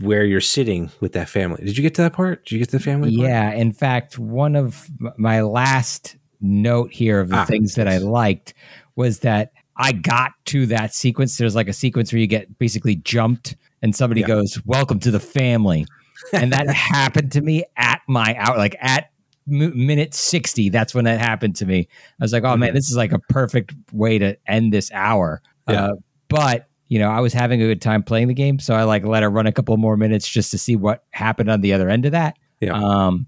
where 0.00 0.24
you're 0.24 0.40
sitting 0.40 0.90
with 1.00 1.12
that 1.12 1.28
family. 1.28 1.62
Did 1.64 1.76
you 1.76 1.82
get 1.82 1.94
to 1.96 2.02
that 2.02 2.12
part? 2.12 2.44
Did 2.44 2.52
you 2.52 2.58
get 2.60 2.70
to 2.70 2.78
the 2.78 2.82
family? 2.82 3.16
part? 3.16 3.28
Yeah, 3.28 3.52
in 3.52 3.72
fact, 3.72 4.18
one 4.18 4.54
of 4.54 4.88
my 5.16 5.42
last 5.42 6.16
note 6.40 6.92
here 6.92 7.20
of 7.20 7.30
the 7.30 7.38
Ah, 7.38 7.44
things 7.44 7.74
that 7.74 7.88
I 7.88 7.98
liked 7.98 8.54
was 8.96 9.20
that 9.20 9.52
I 9.76 9.92
got 9.92 10.32
to 10.46 10.66
that 10.66 10.94
sequence. 10.94 11.36
There's 11.36 11.54
like 11.54 11.68
a 11.68 11.72
sequence 11.72 12.12
where 12.12 12.20
you 12.20 12.26
get 12.26 12.58
basically 12.58 12.96
jumped, 12.96 13.56
and 13.82 13.94
somebody 13.94 14.20
Yeah. 14.22 14.28
goes, 14.28 14.58
"Welcome 14.64 15.00
to 15.00 15.10
the 15.10 15.20
family," 15.20 15.86
and 16.32 16.52
that 16.52 16.68
happened 16.74 17.32
to 17.32 17.40
me 17.40 17.64
at 17.76 18.00
my 18.08 18.36
hour, 18.38 18.56
like 18.56 18.76
at 18.80 19.10
m- 19.50 19.86
minute 19.86 20.14
60 20.14 20.70
that's 20.70 20.94
when 20.94 21.04
that 21.04 21.18
happened 21.20 21.54
to 21.56 21.66
me 21.66 21.86
i 22.18 22.24
was 22.24 22.32
like 22.32 22.44
oh 22.44 22.56
man 22.56 22.70
Mhm. 22.70 22.74
this 22.74 22.88
is 22.90 22.96
like 22.96 23.12
a 23.12 23.18
perfect 23.28 23.74
way 23.92 24.16
to 24.18 24.38
end 24.46 24.72
this 24.72 24.90
hour 24.92 25.42
Yeah. 25.68 25.84
uh, 25.88 25.92
but 26.28 26.66
you 26.88 26.98
know 26.98 27.10
i 27.10 27.20
was 27.20 27.34
having 27.34 27.60
a 27.60 27.66
good 27.66 27.82
time 27.82 28.02
playing 28.02 28.28
the 28.28 28.34
game 28.34 28.58
so 28.58 28.74
i 28.74 28.84
like 28.84 29.04
let 29.04 29.22
it 29.22 29.28
run 29.28 29.46
a 29.46 29.52
couple 29.52 29.76
more 29.76 29.98
minutes 29.98 30.26
just 30.26 30.50
to 30.52 30.56
see 30.58 30.76
what 30.76 31.04
happened 31.10 31.50
on 31.50 31.60
the 31.60 31.74
other 31.74 31.90
end 31.90 32.06
of 32.06 32.12
that 32.12 32.38
Yeah. 32.62 32.72
um 32.72 33.26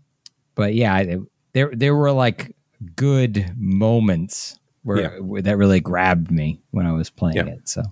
but 0.54 0.74
yeah, 0.74 0.94
I, 0.94 1.18
there 1.52 1.70
there 1.74 1.94
were 1.94 2.12
like 2.12 2.56
good 2.96 3.52
moments 3.58 4.58
where, 4.86 5.00
Yeah. 5.00 5.40
that 5.42 5.56
really 5.58 5.80
grabbed 5.80 6.30
me 6.30 6.60
when 6.70 6.86
I 6.86 6.92
was 6.92 7.10
playing 7.10 7.36
Yeah. 7.36 7.46
it. 7.46 7.68
So 7.68 7.82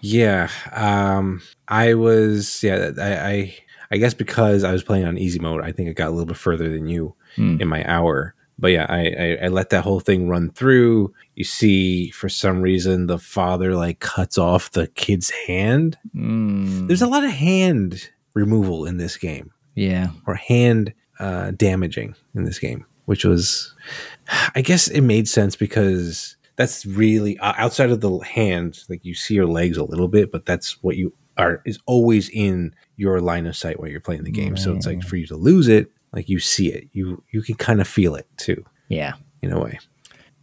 Yeah, 0.00 0.48
um, 0.72 1.40
I 1.68 1.94
was. 1.94 2.62
Yeah, 2.62 2.90
I, 2.98 3.14
I. 3.30 3.54
I 3.90 3.96
guess 3.98 4.14
because 4.14 4.64
I 4.64 4.72
was 4.72 4.82
playing 4.82 5.04
on 5.04 5.18
easy 5.18 5.38
mode, 5.38 5.62
I 5.62 5.70
think 5.70 5.88
I 5.88 5.92
got 5.92 6.08
a 6.08 6.10
little 6.10 6.26
bit 6.26 6.36
further 6.36 6.68
than 6.68 6.88
you 6.88 7.14
Hmm. 7.36 7.58
in 7.60 7.68
my 7.68 7.84
hour. 7.88 8.34
But 8.58 8.68
yeah, 8.68 8.86
I, 8.88 9.00
I, 9.18 9.38
I 9.44 9.48
let 9.48 9.70
that 9.70 9.84
whole 9.84 10.00
thing 10.00 10.28
run 10.28 10.50
through. 10.50 11.12
You 11.36 11.44
see, 11.44 12.10
for 12.10 12.28
some 12.28 12.60
reason, 12.60 13.06
the 13.06 13.18
father 13.18 13.74
like 13.74 14.00
cuts 14.00 14.36
off 14.38 14.70
the 14.72 14.86
kid's 14.88 15.30
hand. 15.30 15.96
Mm, 16.14 16.88
There's 16.88 17.02
a 17.02 17.06
lot 17.06 17.24
of 17.24 17.30
hand 17.30 18.10
removal 18.32 18.84
in 18.86 18.96
this 18.96 19.16
game, 19.16 19.52
yeah, 19.74 20.08
or 20.26 20.34
hand 20.34 20.92
uh, 21.20 21.52
damaging 21.52 22.14
in 22.34 22.44
this 22.44 22.58
game, 22.58 22.86
which 23.06 23.24
was, 23.24 23.74
I 24.54 24.62
guess, 24.62 24.88
it 24.88 25.02
made 25.02 25.28
sense 25.28 25.56
because 25.56 26.36
that's 26.56 26.86
really 26.86 27.38
uh, 27.38 27.54
outside 27.56 27.90
of 27.90 28.00
the 28.00 28.18
hand. 28.18 28.80
Like 28.88 29.04
you 29.04 29.14
see 29.14 29.34
your 29.34 29.46
legs 29.46 29.76
a 29.76 29.84
little 29.84 30.08
bit, 30.08 30.30
but 30.30 30.46
that's 30.46 30.82
what 30.82 30.96
you 30.96 31.12
are 31.36 31.62
is 31.64 31.78
always 31.86 32.28
in 32.28 32.74
your 32.96 33.20
line 33.20 33.46
of 33.46 33.56
sight 33.56 33.80
while 33.80 33.88
you're 33.88 34.00
playing 34.00 34.24
the 34.24 34.30
game. 34.30 34.56
So 34.56 34.72
it's 34.72 34.86
like 34.86 35.02
for 35.02 35.16
you 35.16 35.26
to 35.26 35.36
lose 35.36 35.68
it, 35.68 35.90
like 36.12 36.28
you 36.28 36.38
see 36.38 36.68
it, 36.68 36.88
you 36.92 37.22
you 37.30 37.42
can 37.42 37.56
kind 37.56 37.80
of 37.80 37.88
feel 37.88 38.14
it 38.14 38.26
too 38.36 38.64
yeah. 38.88 39.14
in 39.42 39.52
a 39.52 39.60
way. 39.60 39.78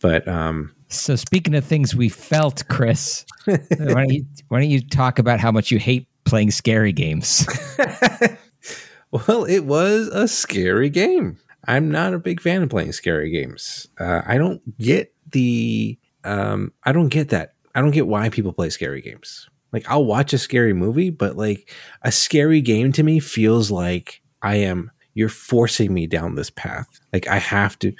But 0.01 0.27
um, 0.27 0.75
So 0.89 1.15
speaking 1.15 1.55
of 1.55 1.63
things 1.63 1.95
we 1.95 2.09
felt, 2.09 2.67
Chris, 2.67 3.25
why 3.45 3.57
don't 3.77 4.11
you 4.11 4.25
why 4.49 4.59
don't 4.59 4.69
you 4.69 4.81
talk 4.81 5.19
about 5.19 5.39
how 5.39 5.51
much 5.51 5.71
you 5.71 5.79
hate 5.79 6.07
playing 6.25 6.51
scary 6.51 6.91
games? 6.91 7.47
well, 9.11 9.45
it 9.45 9.61
was 9.61 10.07
a 10.07 10.27
scary 10.27 10.89
game. 10.89 11.37
I'm 11.67 11.91
not 11.91 12.13
a 12.13 12.19
big 12.19 12.41
fan 12.41 12.63
of 12.63 12.69
playing 12.69 12.91
scary 12.93 13.29
games. 13.29 13.87
Uh, 13.99 14.21
I 14.25 14.37
don't 14.37 14.77
get 14.77 15.13
the 15.31 15.97
um, 16.23 16.71
I 16.83 16.91
don't 16.91 17.09
get 17.09 17.29
that. 17.29 17.53
I 17.75 17.81
don't 17.81 17.91
get 17.91 18.07
why 18.07 18.29
people 18.29 18.53
play 18.53 18.69
scary 18.69 19.01
games. 19.01 19.49
Like 19.71 19.89
I'll 19.89 20.05
watch 20.05 20.33
a 20.33 20.37
scary 20.37 20.73
movie, 20.73 21.09
but 21.09 21.37
like 21.37 21.71
a 22.01 22.11
scary 22.11 22.61
game 22.61 22.91
to 22.93 23.03
me 23.03 23.19
feels 23.19 23.71
like 23.71 24.21
I 24.41 24.55
am 24.57 24.91
you're 25.13 25.29
forcing 25.29 25.93
me 25.93 26.07
down 26.07 26.35
this 26.35 26.49
path. 26.49 26.87
Like 27.13 27.27
I 27.27 27.37
have 27.37 27.77
to 27.79 27.93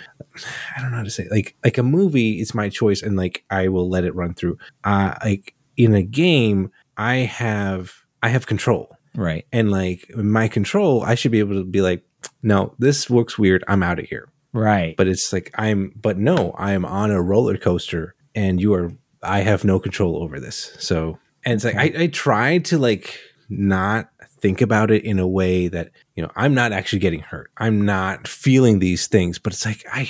I 0.75 0.81
don't 0.81 0.91
know 0.91 0.97
how 0.97 1.03
to 1.03 1.09
say 1.09 1.23
it. 1.23 1.31
like 1.31 1.55
like 1.63 1.77
a 1.77 1.83
movie 1.83 2.39
it's 2.39 2.53
my 2.53 2.69
choice 2.69 3.01
and 3.01 3.15
like 3.15 3.43
I 3.49 3.67
will 3.67 3.89
let 3.89 4.03
it 4.05 4.15
run 4.15 4.33
through. 4.33 4.57
Uh 4.83 5.15
like 5.23 5.53
in 5.77 5.93
a 5.93 6.03
game 6.03 6.71
I 6.97 7.15
have 7.17 7.93
I 8.21 8.29
have 8.29 8.47
control 8.47 8.97
right. 9.15 9.45
and 9.51 9.71
like 9.71 10.09
my 10.15 10.47
control 10.47 11.03
i 11.03 11.15
should 11.15 11.31
be 11.31 11.39
able 11.39 11.55
to 11.55 11.63
be 11.63 11.81
like 11.81 12.03
no 12.43 12.73
this 12.79 13.09
looks 13.09 13.37
weird. 13.37 13.63
I'm 13.67 13.83
out 13.83 13.99
of 13.99 14.05
here. 14.05 14.27
Right. 14.53 14.97
but 14.97 15.07
it's 15.07 15.31
like 15.31 15.49
i'm 15.55 15.93
but 15.95 16.17
no 16.17 16.51
i 16.57 16.73
am 16.73 16.83
on 16.83 17.09
a 17.09 17.21
roller 17.21 17.55
coaster 17.55 18.15
and 18.35 18.59
you 18.59 18.73
are 18.73 18.91
i 19.23 19.39
have 19.39 19.63
no 19.63 19.79
control 19.79 20.21
over 20.21 20.39
this. 20.39 20.75
So 20.79 21.19
and 21.45 21.53
it's 21.55 21.63
like 21.63 21.75
I, 21.75 22.03
I 22.03 22.07
try 22.07 22.57
to 22.59 22.77
like 22.77 23.17
not 23.49 24.09
think 24.41 24.61
about 24.61 24.91
it 24.91 25.03
in 25.05 25.19
a 25.19 25.27
way 25.27 25.67
that 25.69 25.91
you 26.15 26.23
know 26.23 26.31
i'm 26.35 26.53
not 26.53 26.71
actually 26.71 26.99
getting 26.99 27.21
hurt. 27.21 27.51
I'm 27.57 27.85
not 27.85 28.27
feeling 28.27 28.79
these 28.79 29.07
things 29.07 29.39
but 29.39 29.53
it's 29.53 29.65
like 29.65 29.85
i 29.91 30.09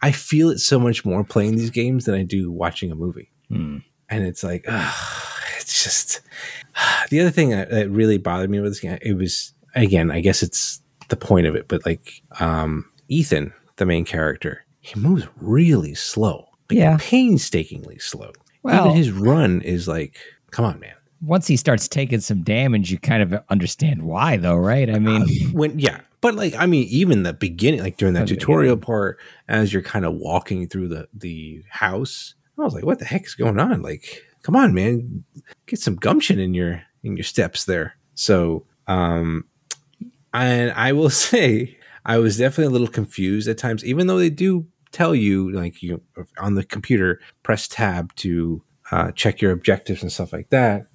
i 0.00 0.10
feel 0.12 0.48
it 0.50 0.58
so 0.58 0.78
much 0.78 1.04
more 1.04 1.22
playing 1.24 1.56
these 1.56 1.70
games 1.70 2.04
than 2.06 2.14
i 2.14 2.22
do 2.22 2.50
watching 2.50 2.90
a 2.90 2.94
movie. 2.94 3.30
Hmm. 3.48 3.78
and 4.08 4.24
it's 4.24 4.42
like 4.42 4.64
ugh, 4.68 5.32
it's 5.58 5.82
just 5.84 6.20
the 7.10 7.20
other 7.20 7.30
thing 7.30 7.50
that, 7.50 7.70
that 7.70 7.90
really 7.90 8.16
bothered 8.18 8.48
me 8.50 8.60
with 8.60 8.70
this 8.72 8.80
game 8.80 8.98
it 9.02 9.14
was 9.14 9.52
again 9.74 10.10
i 10.10 10.20
guess 10.20 10.42
it's 10.42 10.81
the 11.12 11.16
point 11.16 11.46
of 11.46 11.54
it 11.54 11.68
but 11.68 11.84
like 11.86 12.22
um 12.40 12.84
ethan 13.08 13.52
the 13.76 13.86
main 13.86 14.04
character 14.04 14.64
he 14.84 14.98
moves 14.98 15.24
really 15.36 15.94
slow. 15.94 16.48
Like 16.68 16.78
Yeah. 16.80 16.96
painstakingly 17.00 17.98
slow. 18.00 18.32
Well- 18.64 18.86
even 18.86 18.96
his 18.96 19.12
run 19.12 19.60
is 19.62 19.86
like 19.86 20.16
come 20.50 20.64
on 20.64 20.80
man. 20.80 20.94
Once 21.20 21.46
he 21.46 21.56
starts 21.56 21.86
taking 21.86 22.18
some 22.18 22.42
damage, 22.42 22.90
you 22.90 22.98
kind 22.98 23.22
of 23.22 23.40
understand 23.48 24.02
why, 24.02 24.36
though, 24.38 24.56
right? 24.56 24.90
I 24.90 24.98
mean, 24.98 25.24
when 25.52 25.78
yeah. 25.78 26.00
But 26.20 26.34
like 26.34 26.54
i 26.56 26.66
mean 26.66 26.86
even 26.90 27.22
the 27.22 27.32
beginning 27.32 27.80
like 27.80 27.96
during 27.96 28.14
that 28.14 28.26
tutorial 28.26 28.76
part 28.76 29.18
as 29.48 29.72
you're 29.72 29.82
kind 29.82 30.04
of 30.04 30.14
walking 30.14 30.66
through 30.68 30.88
the 30.88 31.06
the 31.14 31.62
house 31.68 32.34
i 32.58 32.62
was 32.62 32.74
like 32.74 32.84
what 32.84 32.98
the 32.98 33.04
heck 33.04 33.24
is 33.24 33.34
going 33.36 33.60
on? 33.60 33.82
Like 33.82 34.22
come 34.42 34.56
on 34.56 34.74
man. 34.74 35.24
Get 35.66 35.78
some 35.78 35.94
gumption 35.96 36.40
in 36.40 36.54
your 36.54 36.82
in 37.04 37.16
your 37.16 37.24
steps 37.24 37.66
there. 37.66 37.96
So 38.14 38.66
um 38.88 39.44
and 40.32 40.70
i 40.72 40.92
will 40.92 41.10
say 41.28 41.76
i 42.04 42.18
was 42.18 42.36
definitely 42.38 42.66
a 42.66 42.70
little 42.70 42.86
confused 42.88 43.48
at 43.48 43.58
times 43.58 43.84
even 43.84 44.06
though 44.06 44.18
they 44.18 44.30
do 44.30 44.66
tell 44.90 45.14
you 45.14 45.50
like 45.52 45.82
you 45.82 46.00
on 46.38 46.54
the 46.54 46.64
computer 46.64 47.20
press 47.42 47.66
tab 47.68 48.14
to 48.14 48.62
uh, 48.90 49.10
check 49.12 49.40
your 49.40 49.52
objectives 49.52 50.02
and 50.02 50.12
stuff 50.12 50.32
like 50.32 50.50
that 50.50 50.86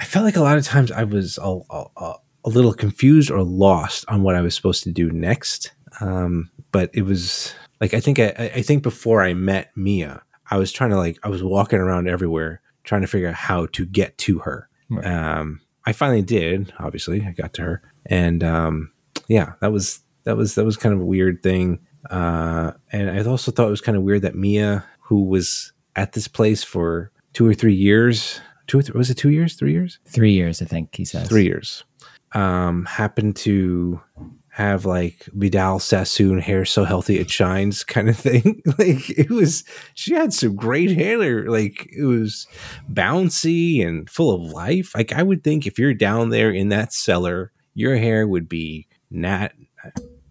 I 0.00 0.04
felt 0.04 0.24
like 0.24 0.36
a 0.36 0.40
lot 0.42 0.56
of 0.56 0.64
times 0.64 0.92
I 0.92 1.04
was 1.04 1.38
a, 1.38 1.58
a, 1.70 1.84
a- 1.96 2.16
little 2.44 2.72
confused 2.72 3.30
or 3.30 3.42
lost 3.42 4.04
on 4.08 4.22
what 4.22 4.34
I 4.34 4.40
was 4.40 4.54
supposed 4.54 4.82
to 4.84 4.92
do 4.92 5.10
next. 5.10 5.72
Um, 6.00 6.50
but 6.72 6.88
it 6.94 7.02
was 7.02 7.52
like 7.80 7.92
I 7.92 8.00
think 8.00 8.18
I, 8.18 8.52
I 8.54 8.62
think 8.62 8.82
before 8.82 9.20
I 9.20 9.34
met 9.34 9.76
Mia, 9.76 10.22
I 10.50 10.56
was 10.56 10.72
trying 10.72 10.90
to 10.90 10.96
like 10.96 11.18
I 11.24 11.28
was 11.28 11.42
walking 11.42 11.78
around 11.78 12.08
everywhere 12.08 12.62
trying 12.84 13.02
to 13.02 13.06
figure 13.06 13.28
out 13.28 13.34
how 13.34 13.66
to 13.66 13.84
get 13.84 14.16
to 14.18 14.38
her. 14.38 14.68
Right. 14.88 15.04
Um, 15.04 15.60
I 15.88 15.92
finally 15.92 16.20
did. 16.20 16.70
Obviously, 16.78 17.24
I 17.26 17.32
got 17.32 17.54
to 17.54 17.62
her, 17.62 17.82
and 18.04 18.44
um, 18.44 18.92
yeah, 19.26 19.54
that 19.60 19.72
was 19.72 20.00
that 20.24 20.36
was 20.36 20.54
that 20.56 20.66
was 20.66 20.76
kind 20.76 20.94
of 20.94 21.00
a 21.00 21.04
weird 21.06 21.42
thing. 21.42 21.78
Uh, 22.10 22.72
and 22.92 23.10
I 23.10 23.24
also 23.24 23.50
thought 23.50 23.68
it 23.68 23.70
was 23.70 23.80
kind 23.80 23.96
of 23.96 24.02
weird 24.04 24.20
that 24.20 24.34
Mia, 24.34 24.84
who 25.00 25.24
was 25.24 25.72
at 25.96 26.12
this 26.12 26.28
place 26.28 26.62
for 26.62 27.10
two 27.32 27.46
or 27.46 27.54
three 27.54 27.74
years, 27.74 28.38
two 28.66 28.78
or 28.78 28.82
three, 28.82 28.98
was 28.98 29.08
it 29.08 29.14
two 29.16 29.30
years, 29.30 29.54
three 29.54 29.72
years? 29.72 29.98
three 30.04 30.32
years, 30.32 30.60
I 30.60 30.66
think 30.66 30.94
he 30.94 31.06
says. 31.06 31.26
three 31.26 31.44
years 31.44 31.84
um 32.32 32.84
happened 32.84 33.34
to 33.36 33.98
have 34.58 34.84
like 34.84 35.24
vidal 35.32 35.78
sassoon 35.78 36.40
hair 36.40 36.64
so 36.64 36.84
healthy 36.84 37.18
it 37.18 37.30
shines 37.30 37.84
kind 37.84 38.08
of 38.08 38.18
thing. 38.28 38.60
Like 38.78 39.08
it 39.10 39.30
was 39.30 39.64
she 39.94 40.14
had 40.14 40.32
some 40.32 40.56
great 40.56 40.90
hair. 40.96 41.48
Like 41.48 41.88
it 41.96 42.04
was 42.04 42.46
bouncy 42.92 43.86
and 43.86 44.10
full 44.10 44.34
of 44.34 44.52
life. 44.52 44.92
Like 44.94 45.12
i 45.12 45.22
would 45.22 45.44
think 45.44 45.66
if 45.66 45.78
you're 45.78 45.94
down 45.94 46.30
there 46.30 46.50
in 46.50 46.68
that 46.70 46.92
cellar 46.92 47.52
your 47.74 47.96
hair 47.96 48.26
would 48.26 48.48
be 48.48 48.86
nat 49.10 49.52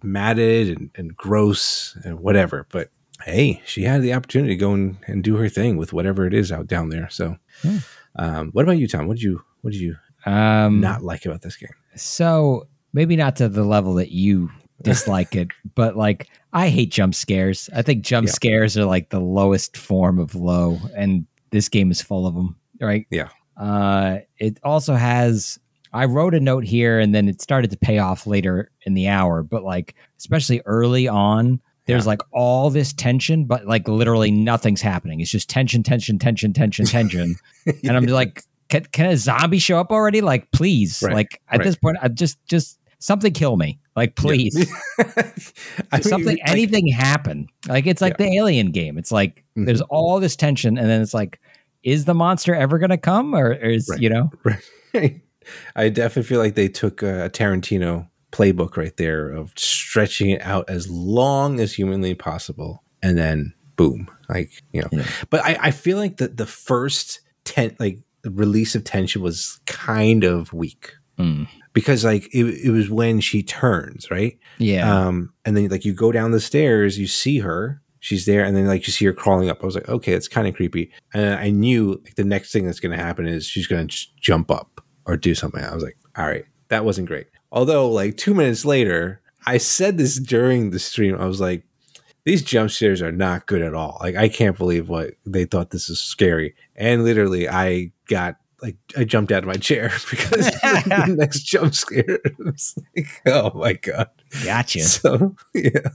matted 0.04 0.78
and, 0.78 0.90
and 0.96 1.16
gross 1.16 1.98
and 2.04 2.20
whatever. 2.20 2.68
But 2.70 2.90
hey 3.24 3.62
she 3.66 3.84
had 3.84 4.02
the 4.02 4.14
opportunity 4.14 4.54
to 4.54 4.60
go 4.60 4.74
and, 4.74 4.98
and 5.08 5.24
do 5.24 5.38
her 5.38 5.50
thing 5.50 5.78
with 5.78 5.94
whatever 5.94 6.26
it 6.28 6.34
is 6.34 6.52
out 6.52 6.68
down 6.68 6.90
there. 6.90 7.10
So 7.10 7.38
Hmm. 7.62 7.78
um 8.16 8.50
what 8.52 8.64
about 8.64 8.78
you 8.78 8.88
tom? 8.88 9.08
What 9.08 9.18
did 9.18 9.24
you 9.24 9.42
what 9.62 9.72
did 9.74 9.82
you 9.82 9.96
Um, 10.26 10.82
not 10.82 11.02
like 11.02 11.26
about 11.26 11.42
this 11.42 11.56
game? 11.56 11.72
So 11.96 12.68
maybe 12.98 13.16
not 13.16 13.36
to 13.38 13.48
the 13.48 13.64
level 13.64 13.94
that 13.96 14.12
you 14.12 14.50
dislike 14.82 15.36
it, 15.36 15.50
but 15.76 15.96
like 15.96 16.28
I 16.52 16.70
hate 16.70 16.92
jump 16.92 17.14
scares. 17.16 17.70
I 17.76 17.82
think 17.84 18.04
jump 18.04 18.28
Yeah. 18.28 18.34
scares 18.34 18.78
are 18.78 18.86
like 18.86 19.10
the 19.10 19.20
lowest 19.20 19.78
form 19.78 20.20
of 20.20 20.36
low, 20.36 20.80
and 20.96 21.26
this 21.52 21.70
game 21.70 21.92
is 21.92 22.02
full 22.02 22.26
of 22.28 22.34
them. 22.36 22.56
Right? 22.82 23.06
Yeah. 23.10 23.30
Uh, 23.56 24.20
it 24.38 24.60
also 24.64 24.94
has. 24.96 25.60
I 25.94 26.06
wrote 26.06 26.36
a 26.36 26.40
note 26.40 26.64
here, 26.66 27.00
and 27.00 27.16
then 27.16 27.28
it 27.30 27.42
started 27.42 27.72
to 27.72 27.78
pay 27.78 27.98
off 28.00 28.28
later 28.28 28.70
in 28.86 28.94
the 28.94 29.08
hour. 29.08 29.42
But 29.42 29.64
like, 29.64 29.96
especially 30.20 30.62
early 30.66 31.08
on, 31.08 31.60
there's 31.86 32.04
Yeah. 32.06 32.10
like 32.10 32.22
all 32.34 32.70
this 32.70 32.92
tension, 32.94 33.46
but 33.46 33.66
like 33.66 33.88
literally 33.88 34.30
nothing's 34.30 34.82
happening. 34.82 35.22
It's 35.22 35.32
just 35.32 35.50
tension, 35.50 35.82
tension, 35.84 36.20
tension, 36.20 36.54
tension, 36.54 36.86
tension 36.86 37.36
and 37.84 37.98
I'm 37.98 38.06
like, 38.06 38.44
can, 38.70 38.84
can 38.92 39.06
a 39.08 39.18
zombie 39.18 39.60
show 39.60 39.80
up 39.80 39.92
already? 39.92 40.20
Like, 40.22 40.52
please. 40.52 41.02
Right, 41.02 41.14
Like 41.16 41.42
at 41.50 41.60
right. 41.60 41.66
this 41.66 41.78
point, 41.78 41.98
I 42.02 42.10
just 42.10 42.38
just 42.48 42.78
something 43.00 43.34
kill 43.34 43.58
me. 43.58 43.80
Like, 43.96 44.16
please, 44.16 44.56
mean, 44.98 46.02
something, 46.02 46.26
like- 46.38 46.40
anything 46.46 46.88
happen. 46.88 47.48
Like 47.68 47.88
it's 47.88 48.02
like 48.02 48.18
the 48.18 48.26
Alien 48.36 48.72
game. 48.72 48.98
It's 48.98 49.12
like 49.12 49.44
Mhm. 49.58 49.66
there's 49.66 49.82
all 49.82 50.20
this 50.20 50.36
tension, 50.36 50.78
and 50.78 50.90
then 50.90 51.02
it's 51.02 51.14
like, 51.14 51.40
is 51.84 52.06
the 52.06 52.14
monster 52.14 52.54
ever 52.54 52.78
gonna 52.80 52.98
come, 52.98 53.34
or, 53.34 53.50
or 53.52 53.54
is 53.56 53.88
Right. 53.90 54.00
you 54.02 54.10
know? 54.10 54.30
I 55.76 55.90
definitely 55.90 56.28
feel 56.28 56.40
like 56.40 56.56
they 56.56 56.68
took 56.68 57.02
a 57.02 57.30
Tarantino 57.34 58.08
playbook 58.32 58.76
right 58.78 58.96
there 58.98 59.30
of 59.30 59.54
stretching 59.56 60.32
it 60.32 60.42
out 60.42 60.70
as 60.70 60.90
long 60.90 61.60
as 61.60 61.74
humanly 61.74 62.14
possible, 62.14 62.84
and 63.02 63.18
then 63.18 63.54
boom, 63.78 64.10
like 64.30 64.52
you 64.74 64.82
know. 64.82 64.90
Yeah. 64.92 65.06
But 65.30 65.44
I, 65.46 65.58
I 65.62 65.72
feel 65.72 65.98
like 65.98 66.18
the 66.18 66.28
the 66.28 66.46
first 66.46 67.22
ten 67.46 67.76
like 67.80 68.00
the 68.24 68.32
release 68.32 68.76
of 68.76 68.84
tension 68.84 69.22
was 69.22 69.60
kind 69.66 70.24
of 70.24 70.52
weak 70.54 70.94
Mm. 71.18 71.48
Because 71.78 72.04
like 72.04 72.28
it, 72.34 72.44
it 72.44 72.72
was 72.72 72.90
when 72.90 73.20
she 73.20 73.44
turns 73.44 74.10
right 74.10 74.40
Yeah, 74.58 75.08
Um, 75.08 75.32
and 75.46 75.56
then 75.56 75.68
like 75.68 75.86
you 75.86 75.94
go 75.94 76.12
down 76.12 76.32
the 76.32 76.40
stairs, 76.40 76.98
you 76.98 77.06
see 77.06 77.38
her, 77.38 77.84
she's 78.00 78.26
there, 78.26 78.44
and 78.44 78.58
then 78.58 78.66
like 78.66 78.88
you 78.88 78.92
see 78.92 79.06
her 79.06 79.14
crawling 79.14 79.48
up. 79.48 79.62
I 79.62 79.68
was 79.68 79.76
like, 79.76 79.88
okay, 79.88 80.14
it's 80.14 80.28
kind 80.28 80.48
of 80.48 80.56
creepy. 80.56 80.92
And 81.14 81.36
I 81.36 81.52
knew 81.52 82.02
like 82.04 82.16
the 82.16 82.24
next 82.24 82.52
thing 82.52 82.66
that's 82.66 82.80
going 82.80 82.98
to 82.98 83.04
happen 83.04 83.28
is 83.28 83.46
she's 83.46 83.68
going 83.68 83.88
to 83.88 84.08
jump 84.20 84.50
up 84.50 84.82
or 85.06 85.18
do 85.18 85.36
something. 85.36 85.64
I 85.64 85.76
was 85.76 85.84
like, 85.84 86.00
all 86.18 86.26
right, 86.26 86.46
that 86.70 86.84
wasn't 86.84 87.10
great. 87.10 87.28
Although 87.52 87.92
like 87.92 88.18
two 88.18 88.34
minutes 88.34 88.66
later, 88.66 89.22
I 89.46 89.60
said 89.60 90.00
this 90.00 90.20
during 90.20 90.72
the 90.72 90.80
stream. 90.80 91.16
I 91.16 91.28
was 91.28 91.40
like, 91.40 91.64
these 92.26 92.42
jump 92.42 92.72
scares 92.72 93.04
are 93.04 93.12
not 93.12 93.46
good 93.46 93.62
at 93.62 93.76
all. 93.76 94.00
Like 94.02 94.16
I 94.16 94.30
can't 94.30 94.58
believe 94.58 94.90
what 94.90 95.12
they 95.28 95.46
thought 95.46 95.70
this 95.70 95.90
is 95.92 96.00
scary. 96.00 96.56
And 96.76 97.04
literally 97.04 97.48
I 97.48 97.92
got 98.08 98.38
like 98.62 98.78
I 98.98 99.04
jumped 99.04 99.32
out 99.32 99.44
of 99.44 99.48
my 99.48 99.56
chair 99.56 99.90
because 100.10 100.46
the 100.52 101.06
next 101.18 101.42
jump 101.44 101.76
scare 101.76 102.20
was 102.40 102.78
like, 102.96 103.08
oh 103.26 103.52
my 103.58 103.74
god. 103.74 104.10
Gotcha. 104.44 104.82
So 104.82 105.36
yeah, 105.54 105.90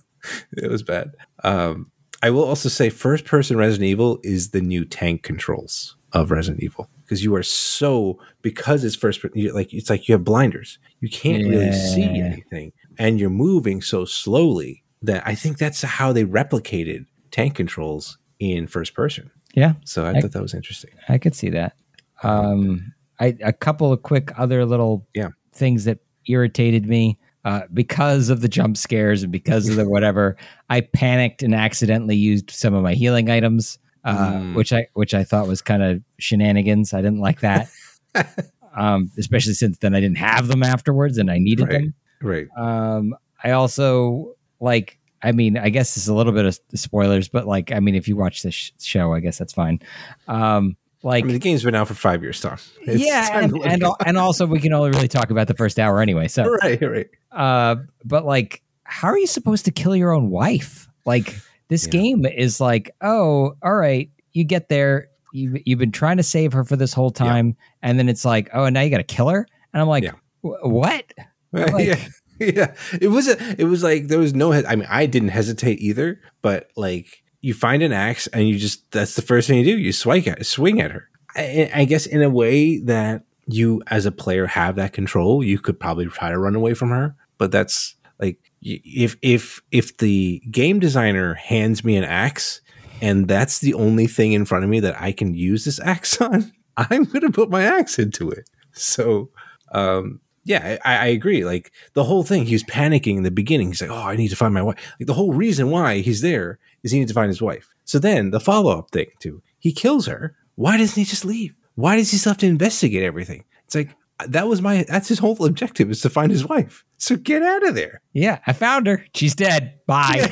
it 0.56 0.70
was 0.70 0.82
bad. 0.82 1.12
Um 1.44 1.90
I 2.22 2.30
will 2.30 2.44
also 2.44 2.68
say 2.68 2.88
first 2.88 3.24
person 3.24 3.56
Resident 3.56 3.88
Evil 3.88 4.20
is 4.22 4.50
the 4.50 4.60
new 4.60 4.84
tank 4.84 5.22
controls 5.24 5.96
of 6.12 6.30
Resident 6.30 6.62
Evil 6.62 6.88
because 7.04 7.24
you 7.24 7.34
are 7.34 7.42
so 7.42 8.18
because 8.42 8.84
it's 8.84 8.94
first 8.94 9.24
you, 9.34 9.52
like 9.52 9.72
it's 9.74 9.90
like 9.90 10.08
you 10.08 10.12
have 10.14 10.22
blinders. 10.24 10.78
You 11.00 11.08
can't 11.08 11.48
really 11.48 11.72
see 11.72 12.04
anything 12.04 12.72
and 12.98 13.18
you're 13.18 13.30
moving 13.30 13.82
so 13.82 14.04
slowly 14.04 14.84
that 15.02 15.26
I 15.26 15.34
think 15.34 15.58
that's 15.58 15.82
how 15.82 16.12
they 16.12 16.24
replicated 16.24 17.06
tank 17.32 17.56
controls 17.56 18.18
in 18.38 18.66
first 18.68 18.94
person. 18.94 19.30
Yeah, 19.54 19.74
So 19.84 20.04
I, 20.06 20.10
I- 20.12 20.20
thought 20.20 20.32
that 20.32 20.42
was 20.42 20.54
interesting. 20.54 20.90
I 21.08 21.18
could 21.18 21.34
see 21.34 21.50
that. 21.50 21.74
Um, 22.22 22.92
I 23.20 23.36
a 23.42 23.52
couple 23.52 23.92
of 23.92 24.02
quick 24.02 24.32
other 24.38 24.64
little 24.64 25.06
Yeah. 25.14 25.28
things 25.52 25.84
that 25.84 25.98
irritated 26.28 26.86
me 26.86 27.18
uh, 27.44 27.62
because 27.72 28.28
of 28.30 28.40
the 28.40 28.48
jump 28.48 28.76
scares 28.76 29.22
and 29.22 29.32
because 29.32 29.68
of 29.68 29.76
the 29.76 29.88
whatever. 29.88 30.36
I 30.70 30.80
panicked 30.82 31.42
and 31.42 31.54
accidentally 31.54 32.16
used 32.16 32.50
some 32.50 32.74
of 32.74 32.82
my 32.82 32.94
healing 32.94 33.30
items, 33.30 33.78
uh, 34.04 34.32
Mm. 34.34 34.54
which 34.54 34.72
I 34.72 34.86
which 34.94 35.14
I 35.14 35.24
thought 35.24 35.46
was 35.48 35.60
kind 35.62 35.82
of 35.82 36.02
shenanigans. 36.18 36.94
I 36.94 37.02
didn't 37.02 37.20
like 37.20 37.40
that, 37.40 37.68
um, 38.76 39.10
especially 39.18 39.54
since 39.54 39.78
then 39.78 39.94
I 39.94 40.00
didn't 40.00 40.18
have 40.18 40.48
them 40.48 40.62
afterwards 40.62 41.18
and 41.18 41.30
I 41.30 41.38
needed 41.38 41.64
Right. 41.68 41.72
them. 41.72 41.94
Right. 42.22 42.46
Um, 42.56 43.14
I 43.42 43.50
also 43.52 44.34
like. 44.60 44.98
I 45.24 45.30
mean, 45.30 45.56
I 45.56 45.68
guess 45.68 45.96
it's 45.96 46.08
a 46.08 46.14
little 46.14 46.32
bit 46.32 46.46
of 46.46 46.58
spoilers, 46.74 47.28
but 47.28 47.46
like, 47.46 47.70
I 47.70 47.78
mean, 47.78 47.94
if 47.94 48.08
you 48.08 48.16
watch 48.16 48.42
this 48.42 48.54
sh- 48.56 48.70
show, 48.80 49.14
I 49.14 49.20
guess 49.20 49.38
that's 49.38 49.52
fine. 49.52 49.78
Um, 50.26 50.76
like, 51.02 51.24
I 51.24 51.26
mean, 51.26 51.34
the 51.34 51.38
game's 51.40 51.64
been 51.64 51.74
out 51.74 51.88
for 51.88 51.94
five 51.94 52.22
years, 52.22 52.40
Tom. 52.40 52.58
It's 52.82 53.04
yeah, 53.04 53.28
and 53.42 53.56
and, 53.64 53.82
al- 53.82 53.96
and 54.06 54.16
also 54.18 54.46
we 54.46 54.60
can 54.60 54.72
only 54.72 54.90
really 54.90 55.08
talk 55.08 55.30
about 55.30 55.48
the 55.48 55.54
first 55.54 55.78
hour 55.78 56.00
anyway. 56.00 56.28
So, 56.28 56.44
go. 56.44 56.50
right, 56.62 56.80
right. 56.82 57.08
uh, 57.32 57.76
but 58.04 58.24
like, 58.24 58.62
how 58.84 59.08
are 59.08 59.18
you 59.18 59.26
supposed 59.26 59.64
to 59.64 59.70
kill 59.70 59.96
your 59.96 60.12
own 60.12 60.30
wife? 60.30 60.88
Like, 61.04 61.36
this 61.68 61.86
Yeah. 61.86 61.92
game 61.92 62.26
is 62.26 62.60
like, 62.60 62.90
oh, 63.00 63.54
all 63.62 63.74
right, 63.74 64.10
you 64.32 64.44
get 64.44 64.68
there, 64.68 65.08
you 65.32 65.60
you've 65.64 65.78
been 65.78 65.92
trying 65.92 66.18
to 66.18 66.22
save 66.22 66.52
her 66.52 66.64
for 66.64 66.76
this 66.76 66.92
whole 66.92 67.10
time, 67.10 67.56
and 67.82 67.98
then 67.98 68.08
it's 68.08 68.24
like, 68.24 68.50
oh, 68.52 68.64
and 68.64 68.74
now 68.74 68.80
you 68.82 68.90
got 68.90 68.98
to 68.98 69.02
kill 69.02 69.28
her, 69.28 69.46
and 69.72 69.80
I'm 69.82 69.88
like, 69.88 70.04
Yeah. 70.04 70.12
"Wh- 70.42 70.64
what? 70.64 71.04
Like- 71.52 71.86
yeah, 71.86 71.96
yeah. 72.38 72.74
It 73.00 73.08
was 73.08 73.28
a, 73.28 73.36
it 73.60 73.64
was 73.64 73.82
like 73.82 74.08
there 74.08 74.18
was 74.18 74.34
no. 74.34 74.52
I 74.52 74.74
mean, 74.76 74.86
I 74.88 75.04
didn't 75.06 75.28
hesitate 75.28 75.80
either. 75.80 76.18
But 76.40 76.70
like, 76.76 77.21
you 77.42 77.52
find 77.52 77.82
an 77.82 77.92
axe 77.92 78.26
and 78.28 78.48
you 78.48 78.56
just 78.58 78.90
that's 78.92 79.16
the 79.16 79.22
first 79.22 79.48
thing 79.48 79.58
you 79.58 79.64
do. 79.64 79.78
You 79.78 79.92
swing 79.92 80.26
at 80.28 80.46
swing 80.46 80.80
at 80.80 80.90
her. 80.90 81.08
I, 81.34 81.70
I 81.74 81.84
guess 81.84 82.06
in 82.06 82.22
a 82.22 82.30
way 82.30 82.78
that 82.80 83.24
you 83.46 83.82
as 83.88 84.06
a 84.06 84.12
player 84.12 84.46
have 84.46 84.76
that 84.76 84.92
control. 84.92 85.42
You 85.42 85.58
could 85.58 85.78
probably 85.78 86.06
try 86.06 86.30
to 86.30 86.38
run 86.38 86.54
away 86.54 86.74
from 86.74 86.90
her, 86.90 87.14
but 87.38 87.50
that's 87.50 87.96
like 88.18 88.38
if 88.62 89.16
if 89.22 89.60
if 89.70 89.96
the 89.98 90.42
game 90.50 90.78
designer 90.78 91.34
hands 91.34 91.84
me 91.84 91.96
an 91.96 92.04
axe 92.04 92.60
and 93.00 93.26
that's 93.26 93.58
the 93.58 93.74
only 93.74 94.06
thing 94.06 94.32
in 94.32 94.44
front 94.44 94.64
of 94.64 94.70
me 94.70 94.80
that 94.80 95.00
I 95.00 95.12
can 95.12 95.34
use 95.34 95.64
this 95.64 95.80
axe 95.80 96.20
on, 96.20 96.52
I'm 96.76 97.04
gonna 97.04 97.30
put 97.30 97.50
my 97.50 97.64
axe 97.64 97.98
into 97.98 98.30
it. 98.30 98.48
So 98.72 99.30
um 99.72 100.20
yeah, 100.44 100.78
I, 100.84 100.96
I 100.96 101.06
agree. 101.06 101.44
Like 101.44 101.70
the 101.92 102.02
whole 102.02 102.24
thing, 102.24 102.46
he's 102.46 102.64
panicking 102.64 103.16
in 103.16 103.22
the 103.22 103.30
beginning. 103.30 103.68
He's 103.68 103.80
like, 103.80 103.92
"Oh, 103.92 103.94
I 104.08 104.16
need 104.16 104.30
to 104.30 104.36
find 104.36 104.52
my 104.52 104.62
wife." 104.62 104.76
Like 104.98 105.06
the 105.06 105.14
whole 105.14 105.32
reason 105.32 105.70
why 105.70 105.98
he's 105.98 106.20
there 106.20 106.58
is 106.82 106.92
he 106.92 106.98
needs 106.98 107.10
to 107.10 107.14
find 107.14 107.28
his 107.28 107.42
wife. 107.42 107.68
So 107.84 107.98
then 107.98 108.30
the 108.30 108.40
follow 108.40 108.78
up 108.78 108.90
thing 108.90 109.06
too, 109.20 109.42
he 109.58 109.72
kills 109.72 110.06
her. 110.06 110.36
Why 110.56 110.76
doesn't 110.76 110.98
he 111.00 111.04
just 111.04 111.24
leave? 111.24 111.54
Why 111.74 111.96
does 111.96 112.10
he 112.10 112.16
still 112.18 112.30
have 112.32 112.38
to 112.38 112.46
investigate 112.46 113.02
everything? 113.02 113.44
It's 113.64 113.74
like 113.74 113.90
that 114.26 114.46
was 114.46 114.60
my 114.62 114.84
that's 114.88 115.08
his 115.08 115.18
whole 115.18 115.42
objective 115.44 115.90
is 115.90 116.00
to 116.02 116.10
find 116.10 116.30
his 116.30 116.46
wife. 116.46 116.84
So 116.98 117.16
get 117.16 117.42
out 117.42 117.66
of 117.66 117.74
there. 117.74 118.02
Yeah, 118.12 118.38
I 118.46 118.52
found 118.52 118.86
her. 118.86 119.04
She's 119.14 119.34
dead. 119.34 119.78
Bye. 119.86 120.30